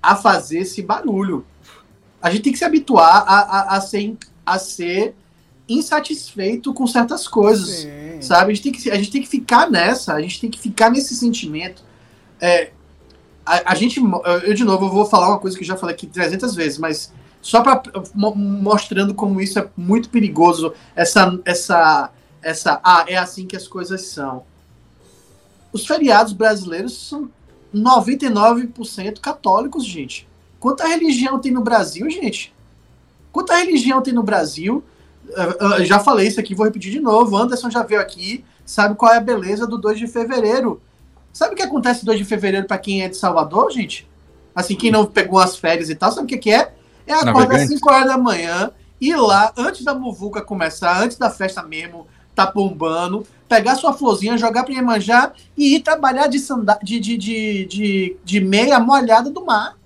[0.00, 1.44] a fazer esse barulho.
[2.22, 4.16] A gente tem que se habituar a, a, a ser,
[4.46, 5.16] a ser
[5.68, 8.22] insatisfeito com certas coisas, Sim.
[8.22, 8.52] sabe?
[8.52, 10.88] A gente, tem que, a gente tem que ficar nessa, a gente tem que ficar
[10.88, 11.82] nesse sentimento.
[12.40, 12.70] É,
[13.44, 14.00] a, a, gente,
[14.44, 16.78] eu de novo eu vou falar uma coisa que eu já falei aqui 300 vezes,
[16.78, 17.12] mas
[17.42, 17.82] só para
[18.14, 24.02] mostrando como isso é muito perigoso, essa, essa, essa, ah, é assim que as coisas
[24.02, 24.44] são.
[25.72, 27.28] Os feriados brasileiros são
[27.74, 30.28] 99% católicos, gente.
[30.60, 32.54] Quanta religião tem no Brasil, gente?
[33.32, 34.84] Quanta religião tem no Brasil?
[35.58, 37.36] Eu já falei isso aqui, vou repetir de novo.
[37.36, 40.80] Anderson já veio aqui, sabe qual é a beleza do 2 de fevereiro.
[41.32, 44.08] Sabe o que acontece 2 de fevereiro para quem é de Salvador, gente?
[44.54, 46.72] Assim, quem não pegou as férias e tal, sabe o que, que é?
[47.06, 51.30] É acordar às 5 horas da manhã, ir lá, antes da muvuca começar, antes da
[51.30, 56.78] festa mesmo, tá bombando, pegar sua florzinha, jogar pra Iemanjá e ir trabalhar de, sanda
[56.82, 59.76] de, de, de, de, de meia molhada do mar.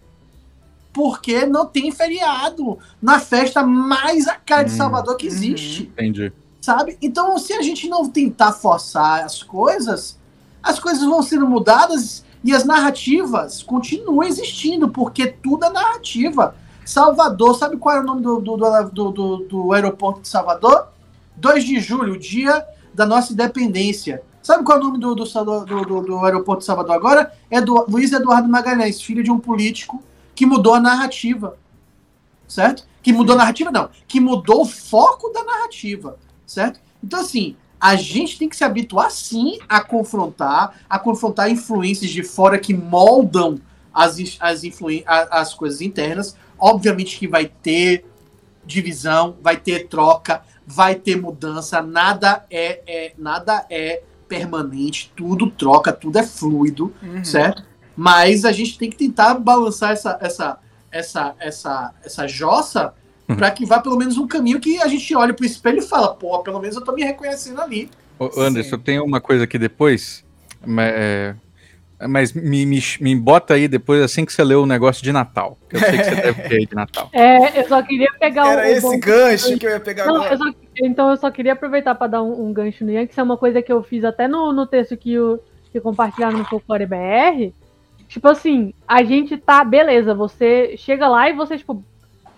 [0.92, 5.82] Porque não tem feriado na festa mais a cara de hum, Salvador que existe.
[5.82, 5.88] Uhum.
[5.88, 6.32] Entendi.
[6.60, 6.96] Sabe?
[7.02, 10.18] Então, se a gente não tentar forçar as coisas,
[10.62, 16.54] as coisas vão sendo mudadas e as narrativas continuam existindo, porque tudo é narrativa.
[16.86, 20.86] Salvador, sabe qual é o nome do, do, do, do, do aeroporto de Salvador?
[21.36, 22.64] 2 de julho, dia
[22.94, 24.22] da nossa independência.
[24.40, 27.32] Sabe qual é o nome do, do, do, do, aeroporto de Salvador agora?
[27.50, 30.00] É do Luiz Eduardo Magalhães, filho de um político
[30.32, 31.58] que mudou a narrativa.
[32.46, 32.86] Certo?
[33.02, 33.90] Que mudou a narrativa, não.
[34.06, 36.16] Que mudou o foco da narrativa.
[36.46, 36.78] Certo?
[37.02, 42.22] Então, assim, a gente tem que se habituar, sim, a confrontar, a confrontar influências de
[42.22, 43.60] fora que moldam
[43.92, 44.62] as, as,
[45.30, 46.36] as coisas internas.
[46.58, 48.04] Obviamente que vai ter
[48.64, 55.92] divisão, vai ter troca, vai ter mudança, nada é, é nada é permanente, tudo troca,
[55.92, 57.24] tudo é fluido, uhum.
[57.24, 57.62] certo?
[57.96, 60.58] Mas a gente tem que tentar balançar essa essa
[60.90, 62.92] essa essa essa jossa
[63.28, 63.36] uhum.
[63.36, 66.14] para que vá pelo menos um caminho que a gente olhe pro espelho e fala,
[66.14, 67.88] pô, pelo menos eu tô me reconhecendo ali.
[68.18, 70.24] Ô, Anderson, tem uma coisa aqui depois,
[70.78, 71.34] é,
[72.00, 75.56] mas me, me, me bota aí depois, assim que você leu o negócio de Natal.
[75.68, 77.08] Que eu sei que você deve ter aí de Natal.
[77.12, 78.64] É, eu só queria pegar Era o.
[78.64, 80.34] Era esse gancho que eu ia pegar Não, agora.
[80.34, 80.44] Eu só,
[80.82, 83.24] então eu só queria aproveitar para dar um, um, gancho no Ian, que isso é
[83.24, 85.40] uma coisa que eu fiz até no, no texto que, o,
[85.72, 87.52] que compartilharam no Folclore BR.
[88.08, 89.64] Tipo assim, a gente tá.
[89.64, 91.82] Beleza, você chega lá e você, tipo.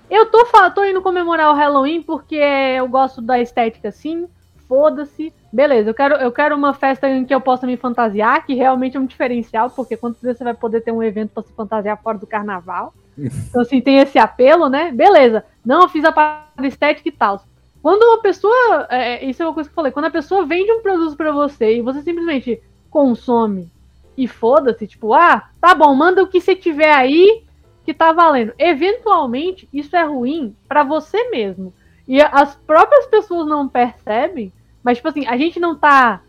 [0.08, 4.26] Eu tô, tô indo comemorar o Halloween porque eu gosto da estética assim
[4.68, 5.32] foda-se.
[5.52, 8.96] Beleza, eu quero, eu quero uma festa em que eu possa me fantasiar, que realmente
[8.96, 12.00] é um diferencial, porque quantas vezes você vai poder ter um evento para se fantasiar
[12.02, 12.92] fora do carnaval?
[13.48, 14.92] Então, assim, tem esse apelo, né?
[14.92, 17.42] Beleza, não, eu fiz a parte estética e tal.
[17.82, 18.86] Quando uma pessoa.
[18.90, 19.90] É, isso é uma coisa que eu falei.
[19.90, 23.70] Quando a pessoa vende um produto para você e você simplesmente consome
[24.16, 27.42] e foda-se, tipo, ah, tá bom, manda o que você tiver aí
[27.84, 28.52] que tá valendo.
[28.58, 31.72] Eventualmente, isso é ruim para você mesmo.
[32.06, 34.52] E as próprias pessoas não percebem
[34.88, 36.22] mas, tipo assim, a gente não tá,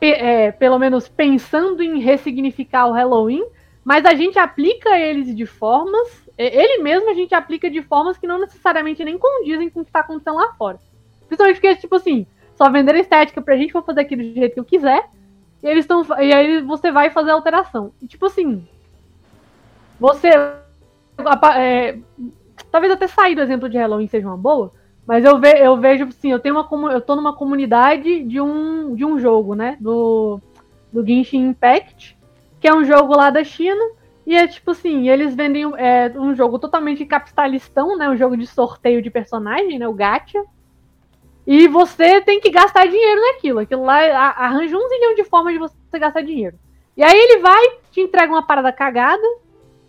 [0.00, 3.44] é, pelo menos, pensando em ressignificar o Halloween,
[3.84, 6.22] mas a gente aplica eles de formas.
[6.38, 9.90] Ele mesmo a gente aplica de formas que não necessariamente nem condizem com o que
[9.90, 10.78] tá acontecendo lá fora.
[11.26, 14.60] Principalmente porque, tipo assim, só vender estética pra gente, vou fazer aquilo do jeito que
[14.60, 15.10] eu quiser.
[15.60, 16.06] E eles estão.
[16.20, 17.92] E aí você vai fazer alteração.
[18.00, 18.64] E tipo assim.
[19.98, 20.28] Você.
[21.58, 21.98] É,
[22.70, 24.72] talvez até sair do exemplo de Halloween seja uma boa.
[25.06, 28.94] Mas eu, ve, eu vejo, assim, eu tenho uma eu tô numa comunidade de um,
[28.94, 29.76] de um jogo, né?
[29.80, 30.40] Do,
[30.92, 32.18] do Genshin Impact,
[32.60, 33.82] que é um jogo lá da China.
[34.26, 38.08] E é tipo assim, eles vendem é, um jogo totalmente capitalistão, né?
[38.10, 39.86] Um jogo de sorteio de personagem, né?
[39.86, 40.42] O gacha.
[41.46, 43.60] E você tem que gastar dinheiro naquilo.
[43.60, 44.00] Aquilo lá
[44.30, 46.58] arranja um zilhão de formas de você gastar dinheiro.
[46.96, 49.22] E aí ele vai, te entrega uma parada cagada,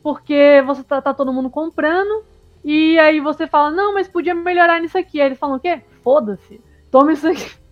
[0.03, 2.23] porque você tá, tá todo mundo comprando.
[2.69, 5.21] E aí você fala, não, mas podia melhorar nisso aqui.
[5.21, 5.79] Aí eles falam o quê?
[6.03, 6.59] Foda-se.
[6.91, 7.49] Toma isso aqui.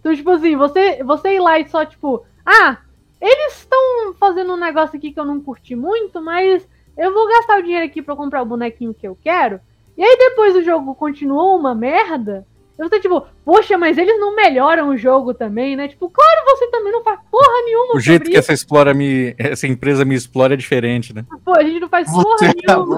[0.00, 2.78] Então, tipo assim, você, você ir lá e só, tipo, ah,
[3.20, 7.58] eles estão fazendo um negócio aqui que eu não curti muito, mas eu vou gastar
[7.58, 9.60] o dinheiro aqui pra comprar o bonequinho que eu quero.
[9.98, 12.46] E aí depois o jogo continuou uma merda.
[12.78, 15.86] Eu tô tipo, poxa, mas eles não melhoram o jogo também, né?
[15.86, 17.94] Tipo, claro, você também não faz porra nenhuma.
[17.94, 21.26] O jeito que essa, explora me, essa empresa me explora é diferente, né?
[21.44, 22.96] Pô, a gente não faz porra você nenhuma.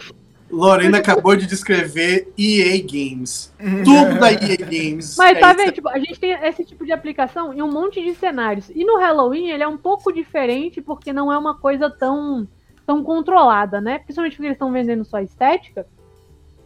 [0.53, 3.53] Lorena acabou de descrever EA Games.
[3.85, 5.17] Tudo da EA Games.
[5.17, 5.73] Mas é tá vendo?
[5.73, 8.71] Tipo, a gente tem esse tipo de aplicação em um monte de cenários.
[8.75, 12.47] E no Halloween ele é um pouco diferente porque não é uma coisa tão
[12.85, 14.01] tão controlada, né?
[14.01, 15.87] Principalmente porque eles estão vendendo só estética.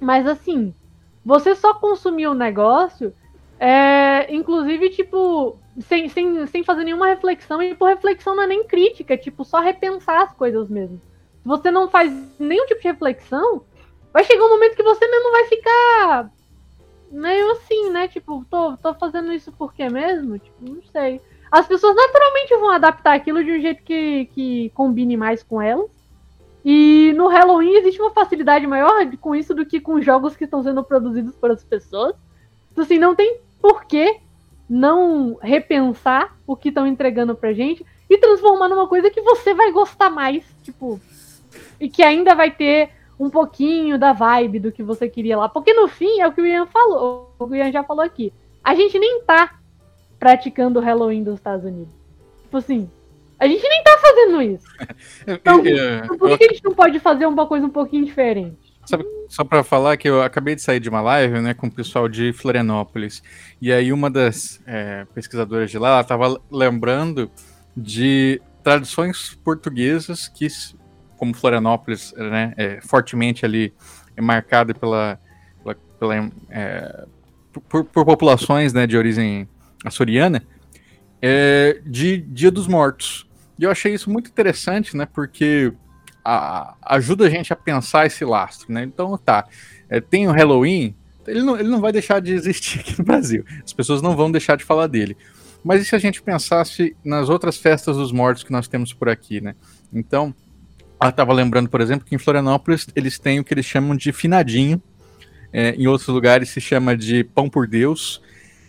[0.00, 0.74] Mas assim,
[1.24, 3.12] você só consumir o negócio,
[3.58, 8.64] é, inclusive, tipo, sem, sem, sem fazer nenhuma reflexão, e por reflexão não é nem
[8.64, 11.00] crítica, é, tipo, só repensar as coisas mesmo.
[11.42, 13.62] Se você não faz nenhum tipo de reflexão,
[14.16, 16.30] vai chegar um momento que você mesmo vai ficar
[17.12, 18.08] meio assim, né?
[18.08, 20.38] Tipo, tô, tô fazendo isso por quê mesmo?
[20.38, 21.20] Tipo, não sei.
[21.52, 25.90] As pessoas naturalmente vão adaptar aquilo de um jeito que, que combine mais com elas.
[26.64, 30.62] E no Halloween existe uma facilidade maior com isso do que com jogos que estão
[30.62, 32.16] sendo produzidos por as pessoas.
[32.72, 34.18] Então, assim, não tem por que
[34.66, 39.70] não repensar o que estão entregando pra gente e transformar numa coisa que você vai
[39.72, 40.98] gostar mais, tipo,
[41.78, 45.48] e que ainda vai ter um pouquinho da vibe do que você queria lá.
[45.48, 48.32] Porque no fim é o que o Ian falou, o Ian já falou aqui.
[48.62, 49.58] A gente nem tá
[50.18, 51.92] praticando o Halloween dos Estados Unidos.
[52.42, 52.90] Tipo assim,
[53.38, 54.66] a gente nem tá fazendo isso.
[55.26, 58.74] Então, então por que a gente não pode fazer uma coisa um pouquinho diferente?
[58.84, 61.70] Sabe, só para falar que eu acabei de sair de uma live, né, com o
[61.70, 63.22] pessoal de Florianópolis.
[63.60, 67.28] E aí uma das é, pesquisadoras de lá, ela tava lembrando
[67.76, 70.46] de tradições portuguesas que,
[71.16, 73.72] como Florianópolis, né, é fortemente ali
[74.16, 75.20] é marcada pela,
[75.62, 77.06] pela, pela é,
[77.68, 79.48] por, por, populações, né, de origem
[79.84, 80.42] açoriana,
[81.20, 83.28] é, de Dia dos Mortos.
[83.58, 85.06] E eu achei isso muito interessante, né?
[85.06, 85.72] Porque
[86.24, 88.82] a, ajuda a gente a pensar esse lastro, né?
[88.82, 89.46] Então, tá,
[89.88, 90.94] é, tem o Halloween,
[91.26, 93.44] ele não, ele não vai deixar de existir aqui no Brasil.
[93.64, 95.16] As pessoas não vão deixar de falar dele.
[95.64, 99.08] Mas e se a gente pensasse nas outras festas dos mortos que nós temos por
[99.08, 99.54] aqui, né?
[99.92, 100.34] Então,
[101.02, 104.80] estava lembrando, por exemplo, que em Florianópolis eles têm o que eles chamam de finadinho,
[105.52, 108.22] é, em outros lugares se chama de pão por Deus,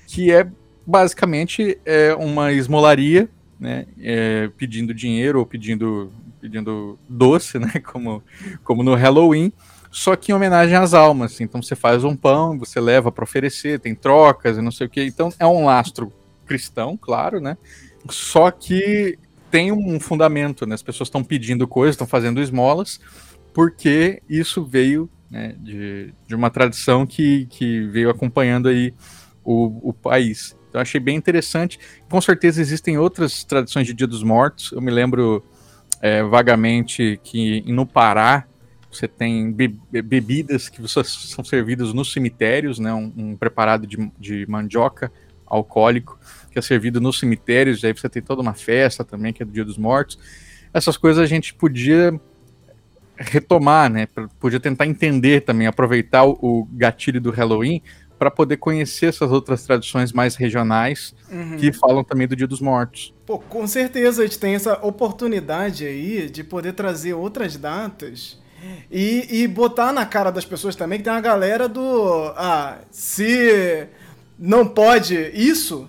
[0.07, 0.47] que é
[0.85, 8.23] basicamente é uma esmolaria, né, é, pedindo dinheiro ou pedindo, pedindo doce, né, como,
[8.63, 9.51] como no Halloween,
[9.91, 11.41] só que em homenagem às almas.
[11.41, 14.89] Então você faz um pão, você leva para oferecer, tem trocas e não sei o
[14.89, 15.03] que.
[15.03, 16.13] Então é um lastro
[16.45, 17.57] cristão, claro, né?
[18.09, 19.17] Só que
[19.49, 20.75] tem um fundamento, né?
[20.75, 22.99] As pessoas estão pedindo coisas, estão fazendo esmolas,
[23.53, 28.93] porque isso veio né, de, de uma tradição que, que veio acompanhando aí
[29.43, 30.55] o, o país.
[30.69, 31.79] Então achei bem interessante.
[32.09, 34.71] Com certeza existem outras tradições de Dia dos Mortos.
[34.71, 35.43] Eu me lembro
[36.01, 38.45] é, vagamente que no Pará
[38.91, 42.93] você tem be bebidas que são servidas nos cemitérios, né?
[42.93, 45.11] Um, um preparado de, de, mandioca
[45.45, 46.19] alcoólico
[46.51, 47.83] que é servido nos cemitérios.
[47.83, 50.17] Aí você tem toda uma festa também que é do Dia dos Mortos.
[50.73, 52.19] Essas coisas a gente podia
[53.17, 54.07] retomar, né?
[54.39, 57.81] Podia tentar entender também, aproveitar o, gatilho do Halloween
[58.17, 61.57] para poder conhecer essas outras tradições mais regionais uhum.
[61.57, 63.13] que falam também do Dia dos Mortos.
[63.25, 68.39] Pô, com certeza a gente tem essa oportunidade aí de poder trazer outras datas
[68.91, 72.33] e, e botar na cara das pessoas também que tem uma galera do.
[72.35, 73.87] Ah, se
[74.37, 75.87] não pode isso,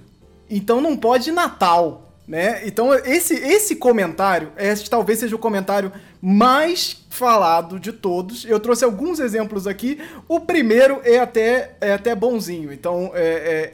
[0.51, 2.09] então não pode Natal.
[2.29, 2.67] Né?
[2.67, 5.91] Então, esse, esse comentário, esse talvez seja o comentário
[6.21, 8.45] mais falado de todos.
[8.45, 9.99] Eu trouxe alguns exemplos aqui.
[10.29, 13.23] O primeiro é até, é até bonzinho, então é,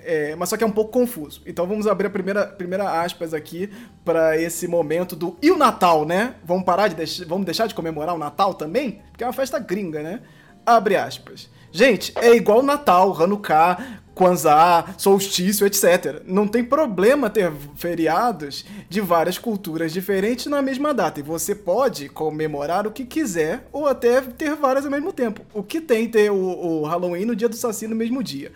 [0.04, 1.42] é, é mas só que é um pouco confuso.
[1.44, 3.68] Então vamos abrir a primeira, primeira aspas aqui
[4.04, 6.36] para esse momento do e o Natal, né?
[6.44, 9.58] Vamos parar de deixar, vamos deixar de comemorar o Natal também, porque é uma festa
[9.58, 10.20] gringa, né?
[10.64, 11.50] Abre aspas.
[11.72, 16.22] Gente, é igual Natal, Hanukkah, Kwanzaa, solstício, etc.
[16.26, 21.20] Não tem problema ter feriados de várias culturas diferentes na mesma data.
[21.20, 25.42] E você pode comemorar o que quiser ou até ter várias ao mesmo tempo.
[25.52, 28.52] O que tem ter o, o Halloween no dia do Saci no mesmo dia.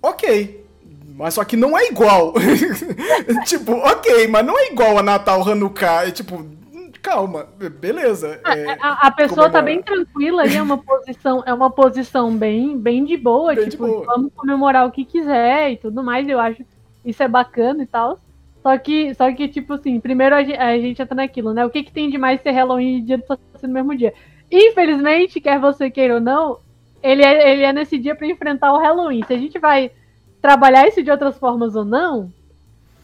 [0.00, 0.64] Ok,
[1.14, 2.34] mas só que não é igual.
[3.46, 6.08] tipo, ok, mas não é igual a Natal, Hanukkah.
[6.08, 6.46] É tipo,
[7.02, 7.48] calma,
[7.80, 8.40] beleza.
[8.44, 9.52] Ah, é, a, a, pessoa comemorar.
[9.52, 13.68] tá bem tranquila e é uma posição, é uma posição bem, bem de boa, bem
[13.68, 14.06] tipo, de boa.
[14.06, 16.64] vamos comemorar o que quiser e tudo mais, eu acho
[17.04, 18.20] isso é bacana e tal.
[18.62, 21.66] Só que, só que, tipo assim, primeiro a gente, a gente entra naquilo, né?
[21.66, 24.14] O que, que tem de mais ser Halloween e dia do Saci no mesmo dia?
[24.50, 26.58] Infelizmente, quer você queira ou não,
[27.02, 29.24] ele é, ele é nesse dia para enfrentar o Halloween.
[29.26, 29.90] Se a gente vai
[30.40, 32.32] trabalhar isso de outras formas ou não,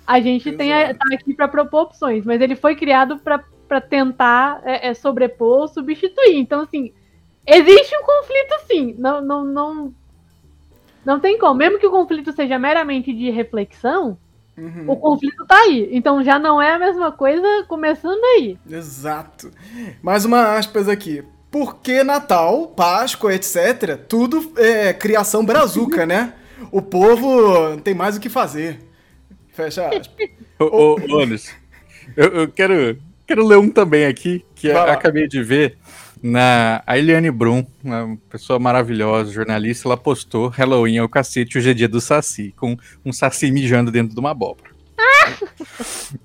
[0.06, 3.80] a gente tem a, tá aqui para propor opções, mas ele foi criado para para
[3.80, 6.38] tentar é, é, sobrepor, substituir.
[6.38, 6.92] Então, assim,
[7.46, 8.94] existe um conflito sim.
[8.98, 9.94] Não, não, não,
[11.04, 11.54] não tem como.
[11.54, 14.18] Mesmo que o conflito seja meramente de reflexão,
[14.56, 14.84] uhum.
[14.88, 15.88] o conflito tá aí.
[15.92, 18.58] Então já não é a mesma coisa começando aí.
[18.68, 19.50] Exato.
[20.02, 21.22] Mais uma aspas aqui.
[21.50, 26.34] Porque Natal, Páscoa, etc., tudo é criação brazuca, né?
[26.70, 28.80] O povo tem mais o que fazer.
[29.48, 30.28] Fecha aspas.
[30.58, 31.22] Ô, ô, ô
[32.16, 32.98] eu, eu quero
[33.28, 34.92] quero ler um também aqui, que Vai eu lá.
[34.94, 35.76] acabei de ver
[36.22, 41.70] na a Eliane Brum, uma pessoa maravilhosa, jornalista, ela postou Halloween é o cacete, hoje
[41.70, 44.70] é dia do Saci, com um Saci mijando dentro de uma abóbora.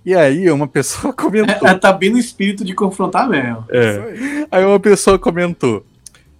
[0.06, 1.68] E aí uma pessoa comentou.
[1.68, 3.66] Ela tá bem no espírito de confrontar mesmo.
[3.70, 4.48] É.
[4.50, 5.86] Aí uma pessoa comentou.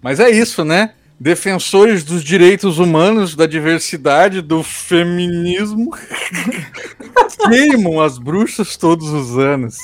[0.00, 0.94] Mas é isso, né?
[1.18, 5.90] Defensores dos direitos humanos, da diversidade, do feminismo,
[7.48, 9.76] queimam as bruxas todos os anos.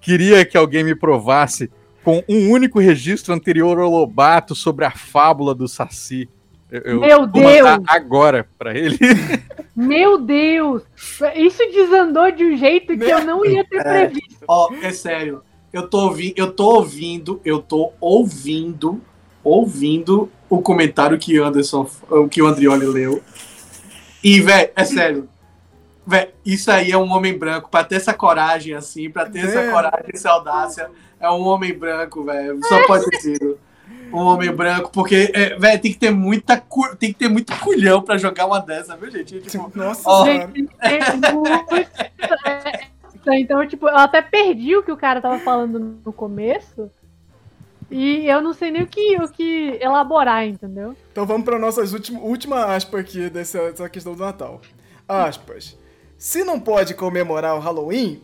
[0.00, 1.70] Queria que alguém me provasse
[2.04, 6.28] com um único registro anterior ao Lobato sobre a fábula do Saci.
[6.70, 7.80] Eu, eu Meu Deus!
[7.88, 8.96] agora pra ele.
[9.74, 10.82] Meu Deus!
[11.34, 14.06] Isso desandou de um jeito que eu não ia ter É.
[14.06, 14.44] previsto.
[14.46, 15.42] Ó, é sério.
[15.72, 19.00] Eu tô, ouvi eu tô ouvindo, eu tô ouvindo,
[19.42, 21.88] ouvindo o comentário que Anderson,
[22.30, 23.22] que o Andrioli leu.
[24.22, 25.28] E, velho, é sério.
[26.06, 27.70] Véi, isso aí é um homem branco.
[27.70, 29.70] Pra ter essa coragem assim, pra ter essa É.
[29.70, 32.58] coragem, essa audácia, é um homem branco, velho.
[32.66, 33.58] Só pode ter sido.
[34.12, 36.56] Um homem branco, porque, é, velho, tem que ter muita
[36.98, 39.40] tem que ter muito culhão pra jogar uma dessa, viu, gente?
[39.40, 40.24] Tipo, Nossa Ó.
[40.24, 41.90] Gente, é muito.
[43.32, 46.90] Então, tipo, eu até perdi o que o cara tava falando no começo.
[47.90, 50.94] E eu não sei nem o que, o que elaborar, entendeu?
[51.10, 51.58] Então vamos para
[51.92, 54.60] últimas última aspa aqui dessa, dessa questão do Natal.
[55.08, 55.76] Aspas.
[56.16, 58.22] Se não pode comemorar o Halloween,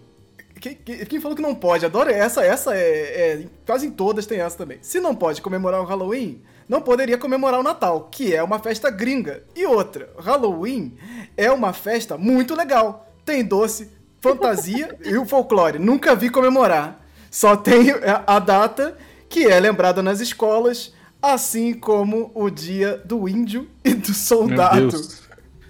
[0.60, 1.84] quem, quem- falou que não pode?
[1.84, 4.78] Adoro essa, essa é, é- quase em todas tem essa também.
[4.82, 8.90] Se não pode comemorar o Halloween, não poderia comemorar o Natal, que é uma festa
[8.90, 9.42] gringa.
[9.54, 10.96] E outra, Halloween
[11.36, 13.10] é uma festa muito legal.
[13.24, 13.90] Tem doce,
[14.20, 15.78] fantasia e o folclore.
[15.78, 17.04] Nunca vi comemorar.
[17.30, 17.90] Só tem
[18.26, 18.96] a data
[19.28, 24.88] que é lembrada nas escolas, assim como o dia do índio e do Meu soldado.
[24.88, 25.22] Deus.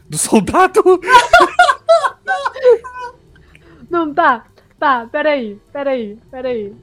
[0.09, 0.83] Do soldado?
[3.91, 4.47] Não, tá.
[4.79, 6.77] Tá, peraí, peraí, peraí.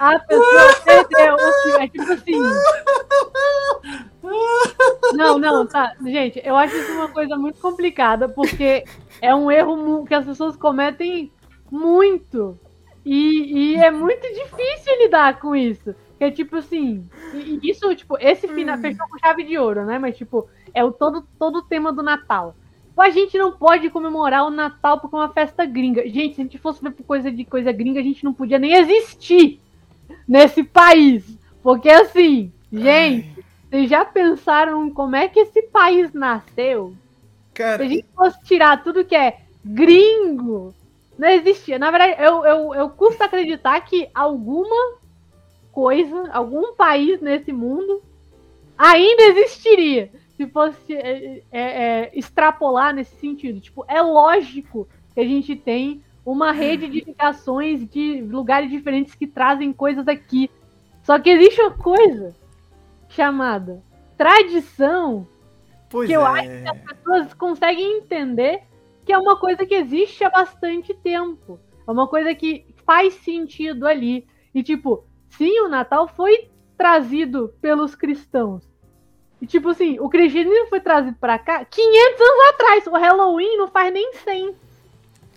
[0.00, 1.70] A pessoa perdeu o que.
[1.82, 2.40] É tipo assim.
[5.14, 5.94] Não, não, tá.
[6.04, 8.84] Gente, eu acho isso uma coisa muito complicada, porque
[9.22, 11.32] é um erro que as pessoas cometem
[11.70, 12.58] muito.
[13.04, 15.94] E, e é muito difícil lidar com isso.
[16.18, 17.08] Que é tipo assim.
[17.62, 19.98] isso, tipo, esse final fechou com chave de ouro, né?
[19.98, 22.54] Mas, tipo, é o todo, todo o tema do Natal.
[22.96, 26.06] A gente não pode comemorar o Natal porque é uma festa gringa.
[26.06, 28.58] Gente, se a gente fosse ver por coisa de coisa gringa, a gente não podia
[28.58, 29.58] nem existir
[30.28, 31.24] nesse país.
[31.62, 36.94] Porque assim, gente, vocês já pensaram como é que esse país nasceu?
[37.48, 40.74] Se Cara, a gente fosse tirar tudo que é gringo,
[41.20, 41.78] não existia.
[41.78, 44.96] Na verdade, eu, eu, eu custo acreditar que alguma
[45.70, 48.02] coisa, algum país nesse mundo
[48.76, 50.10] ainda existiria.
[50.34, 53.60] Se fosse é, é, é, extrapolar nesse sentido.
[53.60, 59.26] Tipo, é lógico que a gente tem uma rede de ligações de lugares diferentes que
[59.26, 60.50] trazem coisas aqui.
[61.02, 62.34] Só que existe uma coisa
[63.10, 63.82] chamada
[64.16, 65.26] tradição
[65.90, 66.64] pois que eu é.
[66.66, 68.62] as pessoas conseguem entender
[69.04, 71.58] que é uma coisa que existe há bastante tempo.
[71.86, 74.26] É uma coisa que faz sentido ali.
[74.54, 78.62] E, tipo, sim, o Natal foi trazido pelos cristãos.
[79.40, 82.86] E, tipo assim, o cristianismo foi trazido pra cá 500 anos atrás.
[82.86, 84.54] O Halloween não faz nem 100.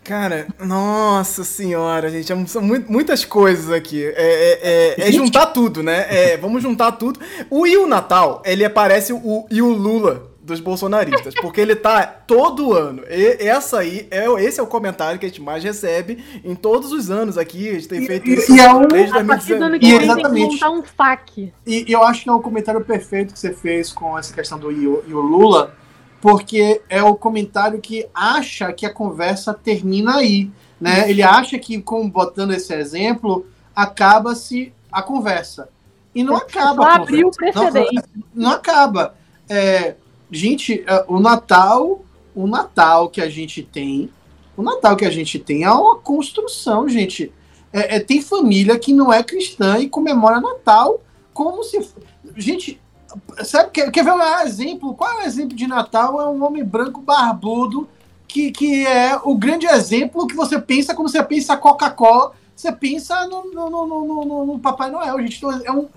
[0.03, 4.03] Cara, nossa senhora, gente, é- são mu- muitas coisas aqui.
[4.03, 4.59] É, é-
[5.05, 6.05] é- é juntar tudo, né?
[6.09, 7.21] É, vamos juntar tudo.
[7.49, 12.05] O e o Natal, ele parece o e o Lula dos bolsonaristas, porque ele tá
[12.05, 13.01] todo ano.
[13.09, 16.91] E, essa aí, é, esse é o comentário que a gente mais recebe em todos
[16.91, 17.69] os anos aqui.
[17.69, 19.79] A gente tem feito e- isso e é um- desde A partir do ano 2019.
[19.79, 20.51] que E tem exatamente.
[20.55, 21.53] montar um FAQ.
[21.65, 24.59] E e eu acho que é o comentário perfeito que você fez com essa questão
[24.59, 25.73] do e o, e o Lula,
[26.21, 30.51] porque é o comentário que acha que a conversa termina aí.
[30.79, 31.09] Né?
[31.09, 35.69] Ele acha que, com botando esse exemplo, acaba-se a conversa.
[36.13, 36.83] E não acaba.
[36.83, 37.59] Só abriu o conversa.
[37.63, 38.03] Não- precedente.
[38.35, 39.15] não acaba.
[39.49, 39.95] É,
[40.33, 42.01] gente, é, o Natal,
[42.35, 44.09] o Natal que a gente tem,
[44.57, 47.31] o Natal que a gente tem é uma construção, gente.
[47.71, 51.01] É, é, tem família que não é cristã e comemora Natal
[51.33, 51.79] como se.
[52.35, 52.79] Gente,
[53.43, 54.93] sabe, quer, quer ver um exemplo?
[54.93, 56.21] Qual é o exemplo de Natal?
[56.21, 57.87] É um homem branco barbudo
[58.27, 63.27] que, que é o grande exemplo que você pensa quando você pensa Coca-Cola, você pensa
[63.27, 65.37] no, no, no, no- no- Papai Noel, gente.
[65.37, 65.87] Então, é um,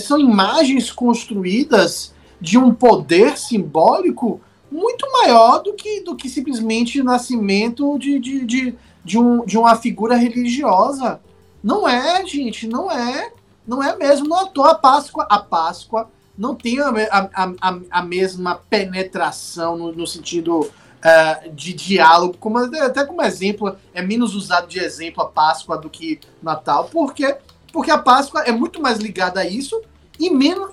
[0.00, 2.13] são imagens construídas
[2.44, 4.38] de um poder simbólico
[4.70, 9.56] muito maior do que, do que simplesmente o nascimento de, de, de, de, um, de
[9.56, 11.22] uma figura religiosa.
[11.62, 13.32] Não é, gente, não é.
[13.66, 14.28] Não é mesmo.
[14.28, 15.26] Não à toa a Páscoa.
[15.30, 21.72] A Páscoa não tem a, a, a, a- mesma penetração no, no sentido uh, de
[21.72, 26.90] diálogo, como, até como exemplo, é menos usado de exemplo a Páscoa do que Natal.
[26.92, 27.38] Por quê?
[27.72, 29.80] Porque a Páscoa é muito mais ligada a isso
[30.18, 30.70] e menos,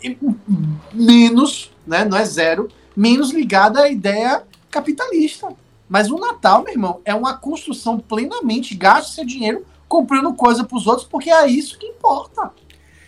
[0.94, 5.54] menos né, não é zero, menos ligada à ideia capitalista.
[5.89, 10.78] Mas o Natal, meu irmão, é uma construção plenamente, gaste seu dinheiro comprando coisa para
[10.78, 12.52] os outros, porque é isso que importa.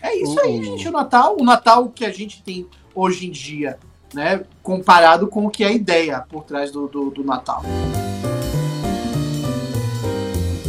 [0.02, 0.64] É isso aí, uhum.
[0.64, 1.36] gente, o Natal.
[1.40, 3.78] O Natal que a gente tem hoje em dia,
[4.12, 4.44] né?
[4.62, 7.62] Comparado com o que é a ideia por trás do, do, do Natal.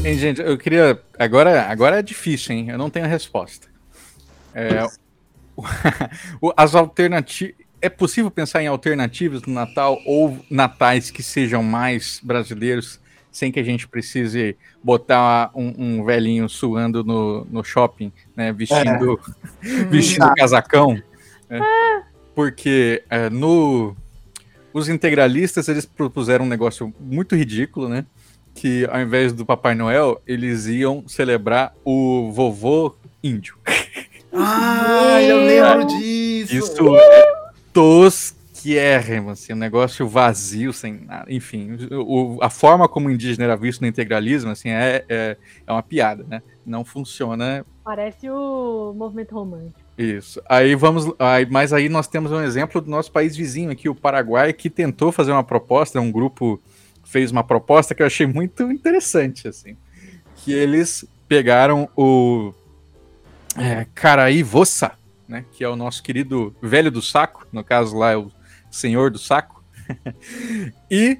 [0.06, 1.02] Hein, gente, eu queria.
[1.20, 2.70] Agora, agora é difícil, hein?
[2.70, 3.68] Eu não tenho a resposta.
[4.54, 4.88] É,
[6.58, 13.00] as alternativas é possível pensar em alternativas no Natal ou natais que sejam mais brasileiros,
[13.32, 19.20] sem que a gente precise botar um, um velhinho suando no, no shopping, né, vestindo,
[19.62, 19.84] é.
[19.86, 21.00] vestindo casacão.
[21.48, 21.62] Né?
[22.34, 23.96] Porque é, no,
[24.74, 28.06] os integralistas eles propuseram um negócio muito ridículo, né?
[28.54, 33.58] Que ao invés do Papai Noel, eles iam celebrar o vovô índio.
[34.38, 36.56] Ah, eu lembro disso!
[36.56, 37.36] Isso é
[37.72, 41.32] tosquérrimo, assim, um negócio vazio, sem nada.
[41.32, 45.72] Enfim, o, a forma como o indígena era visto no integralismo, assim, é, é, é
[45.72, 46.42] uma piada, né?
[46.66, 47.66] Não funciona.
[47.84, 49.80] Parece o movimento romântico.
[49.98, 50.42] Isso.
[50.50, 51.14] Aí vamos.
[51.18, 54.70] Aí, mas aí nós temos um exemplo do nosso país vizinho aqui, o Paraguai, que
[54.70, 56.62] tentou fazer uma proposta, um grupo
[57.04, 59.78] fez uma proposta que eu achei muito interessante, assim.
[60.38, 62.54] Que eles pegaram o
[63.58, 63.86] é,
[65.28, 65.46] né?
[65.52, 68.32] Que é o nosso querido velho do saco, no caso lá é o
[68.70, 69.64] senhor do saco.
[70.90, 71.18] e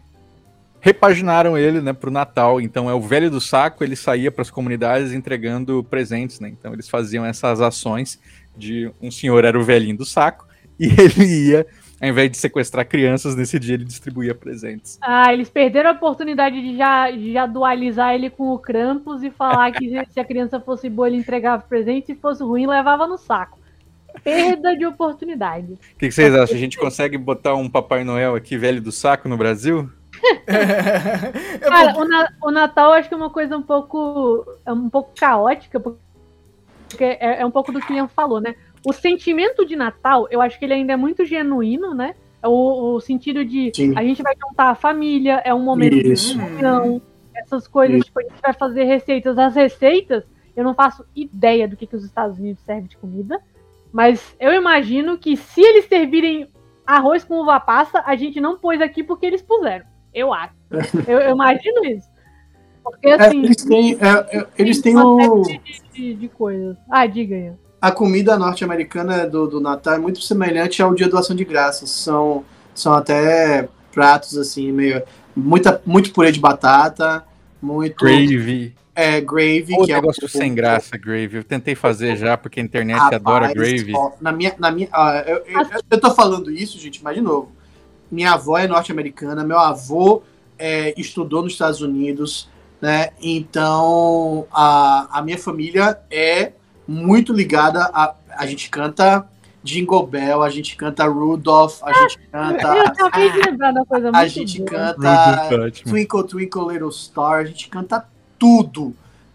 [0.86, 2.62] repaginaram ele, né, pro Natal.
[2.62, 6.50] Então é o velho do saco, ele saía para as comunidades entregando presentes, né?
[6.50, 8.20] Então eles faziam essas ações
[8.56, 10.48] de um senhor era o velhinho do saco
[10.80, 11.66] e ele ia
[12.02, 14.98] ao invés de sequestrar crianças, nesse dia ele distribuía presentes.
[15.02, 19.32] Ah, eles perderam a oportunidade de já, de já dualizar ele com o Krampus e
[19.32, 23.18] falar que se a criança fosse boa, ele entregava presente, se fosse ruim, levava no
[23.18, 23.60] saco.
[24.24, 25.74] Perda de oportunidade.
[25.74, 26.56] O que, que, vocês acham?
[26.56, 29.90] A gente consegue botar um Papai Noel aqui, velho do saco, no Brasil?
[31.62, 35.14] Cara, o, na, o, Natal acho que é uma coisa um pouco, é um pouco
[35.16, 38.56] caótica, porque é, é um pouco do que o Ian falou, né?
[38.86, 42.16] O sentimento de Natal, eu acho que ele ainda é muito genuíno, né?
[42.42, 43.98] É o, o sentido de Sim.
[43.98, 46.38] a gente vai juntar a família, é um momento Isso.
[46.38, 47.02] de união,
[47.34, 48.06] essas coisas, Isso.
[48.06, 49.38] tipo, a gente vai fazer receitas.
[49.38, 50.24] As receitas,
[50.56, 53.42] eu não faço ideia do que, que os Estados Unidos servem de comida.
[53.92, 56.50] Mas eu imagino que se eles servirem
[56.86, 59.86] arroz com uva passa, a gente não pôs aqui porque eles puseram.
[60.14, 60.54] Eu acho.
[61.08, 62.10] eu, eu imagino isso.
[62.84, 63.42] Porque é, assim.
[63.42, 65.42] É, eles têm, é, é eles têm o.
[65.42, 65.60] De,
[65.94, 66.78] de, de, coisas.
[66.90, 67.52] Ah, diga aí.
[67.86, 71.92] A comida norte-americana do, do Natal é muito semelhante ao dia do Ação de Graças.
[71.92, 75.04] São, são até pratos assim, meio.
[75.36, 77.24] Muita, muito purê de batata,
[77.62, 78.04] muito.
[78.04, 81.36] Gravy é, Gravy, que é negócio sem graça, Gravy.
[81.36, 83.94] Eu tentei fazer já, porque a internet Rapaz, adora Gravy.
[83.94, 87.22] Ó, na minha, na minha, uh, eu, eu, eu, tô falando isso, gente, mas de
[87.22, 87.52] novo.
[88.10, 90.24] Minha avó é norte-americana, meu avô
[90.58, 92.50] é, estudou nos Estados Unidos,
[92.82, 93.10] né?
[93.22, 96.54] Então, a, a minha família é
[96.88, 98.16] muito ligada a.
[98.38, 99.26] A gente canta
[99.66, 102.68] Jingle Bell, a gente canta Rudolph, a gente canta.
[102.76, 104.70] Eu de lembrar da coisa muito A gente boa.
[104.70, 108.06] canta Twinkle Twinkle Little Star, a gente canta
[108.38, 108.94] tudo.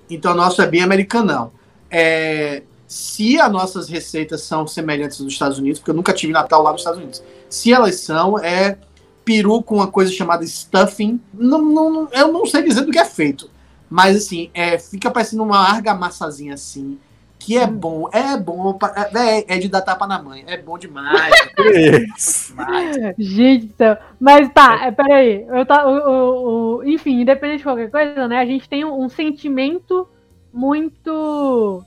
[0.09, 1.51] Então, nosso é bem americanão.
[1.91, 6.63] É, se as nossas receitas são semelhantes dos Estados Unidos, porque eu nunca tive Natal
[6.63, 8.79] lá nos Estados Unidos, se elas são, é
[9.25, 11.21] peru com uma coisa chamada stuffing.
[11.35, 13.51] Não, não, eu não sei dizer do que é feito,
[13.89, 16.99] mas assim, é, fica parecendo uma argamassazinha assim
[17.41, 18.79] que é bom, é bom,
[19.17, 21.35] é, é de dar tapa na mãe, é bom demais.
[21.57, 23.15] é demais.
[23.19, 23.75] Gente,
[24.21, 28.39] mas tá, é, peraí, eu tá, o, o, o, enfim, independente de qualquer coisa, né,
[28.39, 30.07] a gente tem um, um sentimento
[30.53, 31.83] muito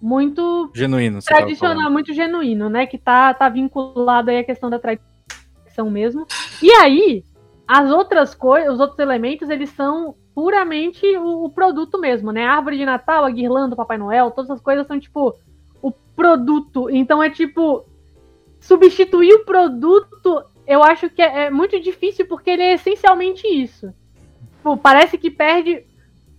[0.00, 5.90] muito genuíno, tradicional, muito genuíno, né, que tá, tá vinculado aí à questão da tradição
[5.90, 6.26] mesmo.
[6.62, 7.24] E aí,
[7.66, 12.44] as outras coisas, os outros elementos, eles são puramente o, o, produto mesmo, né?
[12.44, 15.34] A árvore de Natal, a guirlanda, o Papai Noel, todas as coisas são tipo
[15.82, 16.88] o produto.
[16.88, 17.84] Então é tipo
[18.60, 20.44] substituir o produto.
[20.64, 23.92] Eu acho que é, é muito difícil porque ele é essencialmente isso.
[24.58, 25.84] Tipo, parece que perde.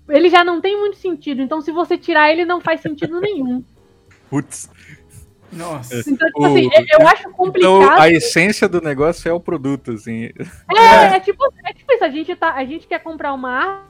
[0.08, 1.42] Ele já não tem muito sentido.
[1.42, 3.66] Então se você tirar ele, não faz sentido nenhum.
[4.30, 4.70] Putz.
[5.52, 6.10] Nossa.
[6.10, 7.02] Então, tipo assim, o...
[7.02, 7.82] eu acho então, complicado.
[7.82, 10.26] Então, a essência do negócio é o produto, assim.
[10.74, 12.04] É, é, é tipo, é tipo isso.
[12.06, 13.89] A gente, tá, a gente quer comprar uma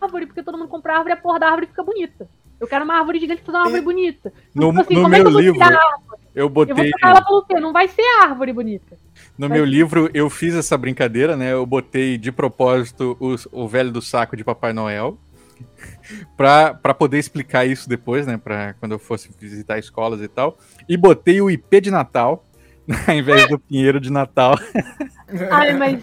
[0.00, 2.28] árvore, porque todo mundo compra árvore e a porra da árvore fica bonita.
[2.58, 4.32] Eu quero uma árvore gigante pra fazer uma árvore bonita.
[4.54, 5.78] Então, no, tipo assim, no meu é livro, eu,
[6.34, 6.72] eu botei.
[6.72, 7.60] Eu vou ela pelo quê?
[7.60, 8.96] Não vai ser árvore bonita.
[9.36, 11.52] No meu livro, eu fiz essa brincadeira, né?
[11.52, 15.18] Eu botei de propósito os, o velho do saco de Papai Noel.
[16.36, 18.38] pra, pra poder explicar isso depois, né?
[18.42, 20.58] Pra quando eu fosse visitar escolas e tal.
[20.88, 22.44] E botei o IP de Natal,
[23.06, 24.58] ao invés do Pinheiro de Natal.
[25.50, 26.02] Ai, mas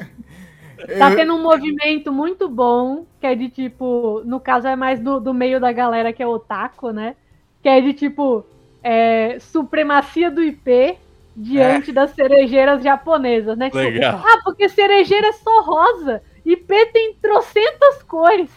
[0.97, 5.19] tá tendo um movimento muito bom, que é de tipo, no caso é mais do,
[5.19, 7.15] do meio da galera que é otaku, né?
[7.61, 8.45] Que é de tipo,
[8.83, 10.97] é, supremacia do IP
[11.35, 11.93] diante é.
[11.93, 13.65] das cerejeiras japonesas, né?
[13.65, 14.21] Tipo, Legal.
[14.23, 16.21] ah, porque cerejeira é só rosa.
[16.45, 18.49] IP tem trocentas cores.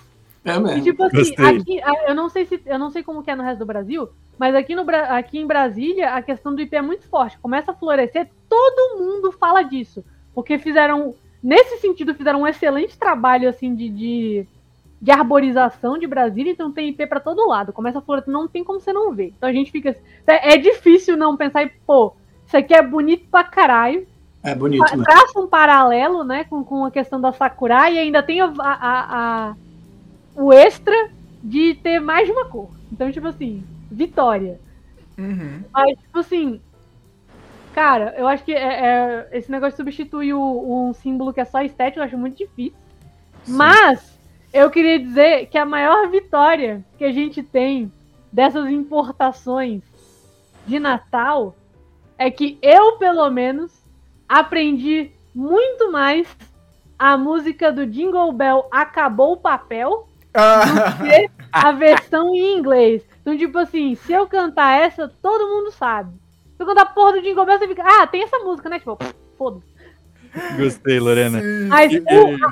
[0.44, 0.78] É mesmo.
[0.78, 3.43] E, tipo assim, aqui, eu não sei se eu não sei como que é no
[3.43, 4.09] resto do Brasil,
[4.39, 7.39] mas aqui, no, aqui em Brasília a questão do IP é muito forte.
[7.39, 10.05] Começa a florescer, todo mundo fala disso.
[10.35, 14.46] Porque fizeram, nesse sentido, fizeram um excelente trabalho assim de, de,
[15.00, 17.72] de arborização de Brasília, então tem IP para todo lado.
[17.72, 19.32] Começa a florescer, não tem como você não ver.
[19.36, 19.96] Então a gente fica.
[20.26, 22.14] É, é difícil não pensar e, pô,
[22.46, 24.06] isso aqui é bonito pra caralho.
[24.42, 25.04] É bonito, né?
[25.04, 29.48] Traça um paralelo, né, com, com a questão da Sakurai e ainda tem a, a,
[29.50, 29.56] a,
[30.36, 31.10] o extra
[31.42, 32.70] de ter mais de uma cor.
[32.92, 34.60] Então, tipo assim, vitória.
[35.18, 35.62] Uhum.
[35.72, 36.60] Mas, tipo assim,
[37.77, 41.44] cara, eu acho que é, é, esse negócio de substituir o, um símbolo que é
[41.44, 42.78] só estético, eu acho muito difícil.
[43.44, 43.53] Sim.
[43.53, 44.19] Mas,
[44.51, 47.93] eu queria dizer que a maior vitória que a gente tem
[48.32, 49.82] dessas importações
[50.66, 51.55] de Natal
[52.16, 53.70] é que eu, pelo menos,
[54.27, 56.27] aprendi muito mais
[56.98, 63.07] a música do Jingle Bell Acabou o Papel do que a versão em inglês.
[63.20, 66.26] Então, tipo assim, se eu cantar essa, todo mundo sabe.
[66.59, 68.78] Eu cantar a porra do Jingle Bell, você fica, ah, tem essa música, né?
[68.78, 68.99] Tipo,
[69.37, 69.77] foda-se.
[70.57, 71.41] Gostei, Lorena.
[71.69, 72.05] Mas o,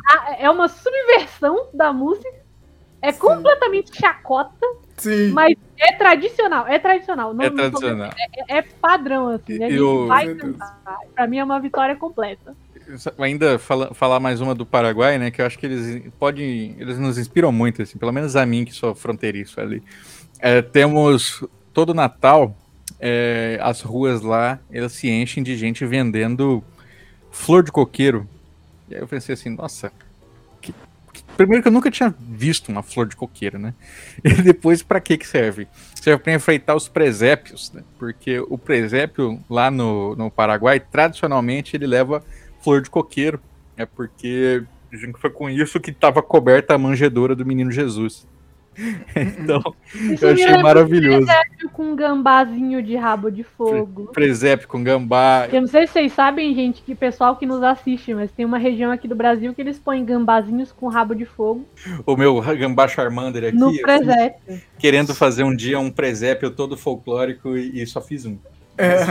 [0.09, 2.45] a, é uma subversão da música.
[3.03, 3.19] É Sim.
[3.19, 4.67] completamente chacota.
[4.97, 5.33] Sim.
[5.33, 7.35] Mas é tradicional, é tradicional.
[7.35, 8.11] Não, é tradicional.
[8.49, 9.63] É, é, padrão, assim.
[9.63, 10.07] A gente eu...
[10.07, 10.81] vai cantar.
[11.15, 12.57] Pra mim é uma vitória completa.
[13.19, 15.31] Ainda fala, falar mais uma do Paraguai, né?
[15.31, 16.77] Que eu acho que eles podem.
[16.79, 19.83] Eles nos inspiram muito, assim, pelo menos a mim, que sou fronteiriço ali.
[20.39, 22.57] É, temos todo Natal,
[23.07, 26.65] é, as ruas lá, elas se enchem de gente vendendo
[27.31, 28.27] flor de coqueiro.
[28.89, 29.93] E aí eu pensei assim, nossa,
[31.37, 33.75] Primeiro que eu nunca tinha visto uma flor de coqueiro, né?
[34.25, 35.67] E depois, para que que serve?
[35.95, 37.83] Serve para enfeitar os presépios, né?
[37.99, 42.25] Porque o presépio lá no, no Paraguai, tradicionalmente, ele leva
[42.63, 43.41] flor de coqueiro.
[43.77, 44.63] É porque
[45.19, 48.27] foi com isso que estava coberta a manjedoura do menino Jesus.
[49.15, 49.63] então,
[49.95, 51.27] Isso eu achei maravilhoso.
[51.27, 54.11] Presépio com gambazinho de rabo de fogo.
[54.13, 55.49] Presépio com gambá.
[55.53, 58.59] Eu não sei se vocês sabem, gente, que pessoal que nos assiste, mas tem uma
[58.59, 61.65] região aqui do Brasil que eles põem gambazinhos com rabo de fogo.
[62.05, 63.57] O meu gambá Charmander aqui.
[63.57, 64.61] No presépio.
[64.79, 68.37] Querendo fazer um dia um presépio todo folclórico e, e só fiz um.
[68.77, 69.05] É,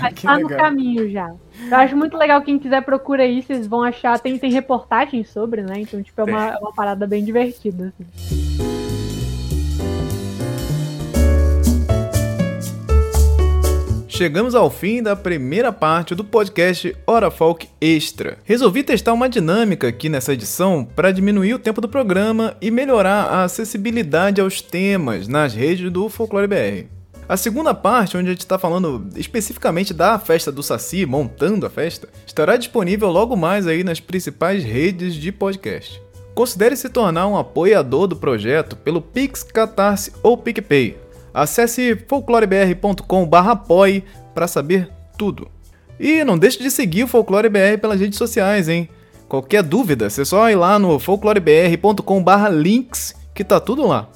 [0.00, 1.32] Mas tá no caminho já.
[1.70, 5.62] Eu acho muito legal, quem quiser procura aí, vocês vão achar, tem, tem reportagens sobre,
[5.62, 5.80] né?
[5.80, 7.92] Então, tipo, é uma, é uma parada bem divertida.
[8.00, 8.71] Assim.
[14.14, 18.36] Chegamos ao fim da primeira parte do podcast Hora Folk Extra.
[18.44, 23.24] Resolvi testar uma dinâmica aqui nessa edição para diminuir o tempo do programa e melhorar
[23.24, 26.88] a acessibilidade aos temas nas redes do Folclore BR.
[27.26, 31.70] A segunda parte, onde a gente está falando especificamente da festa do Saci, montando a
[31.70, 36.02] festa, estará disponível logo mais aí nas principais redes de podcast.
[36.34, 41.01] Considere se tornar um apoiador do projeto pelo Pix, Catarse ou PicPay.
[41.34, 44.04] Acesse folclorebr.com/apoie
[44.34, 45.50] para saber tudo.
[45.98, 48.86] E não deixe de seguir o Folclore BR pelas redes sociais, hein?
[49.28, 54.08] Qualquer dúvida, você só ir lá no folclorebr.com/links que tá tudo lá.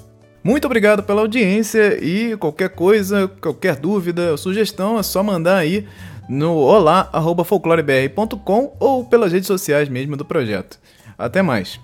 [0.43, 5.86] Muito obrigado pela audiência e qualquer coisa, qualquer dúvida, sugestão é só mandar aí
[6.28, 10.78] no olá@folclorebr.com ou pelas redes sociais mesmo do projeto.
[11.18, 11.80] Até mais.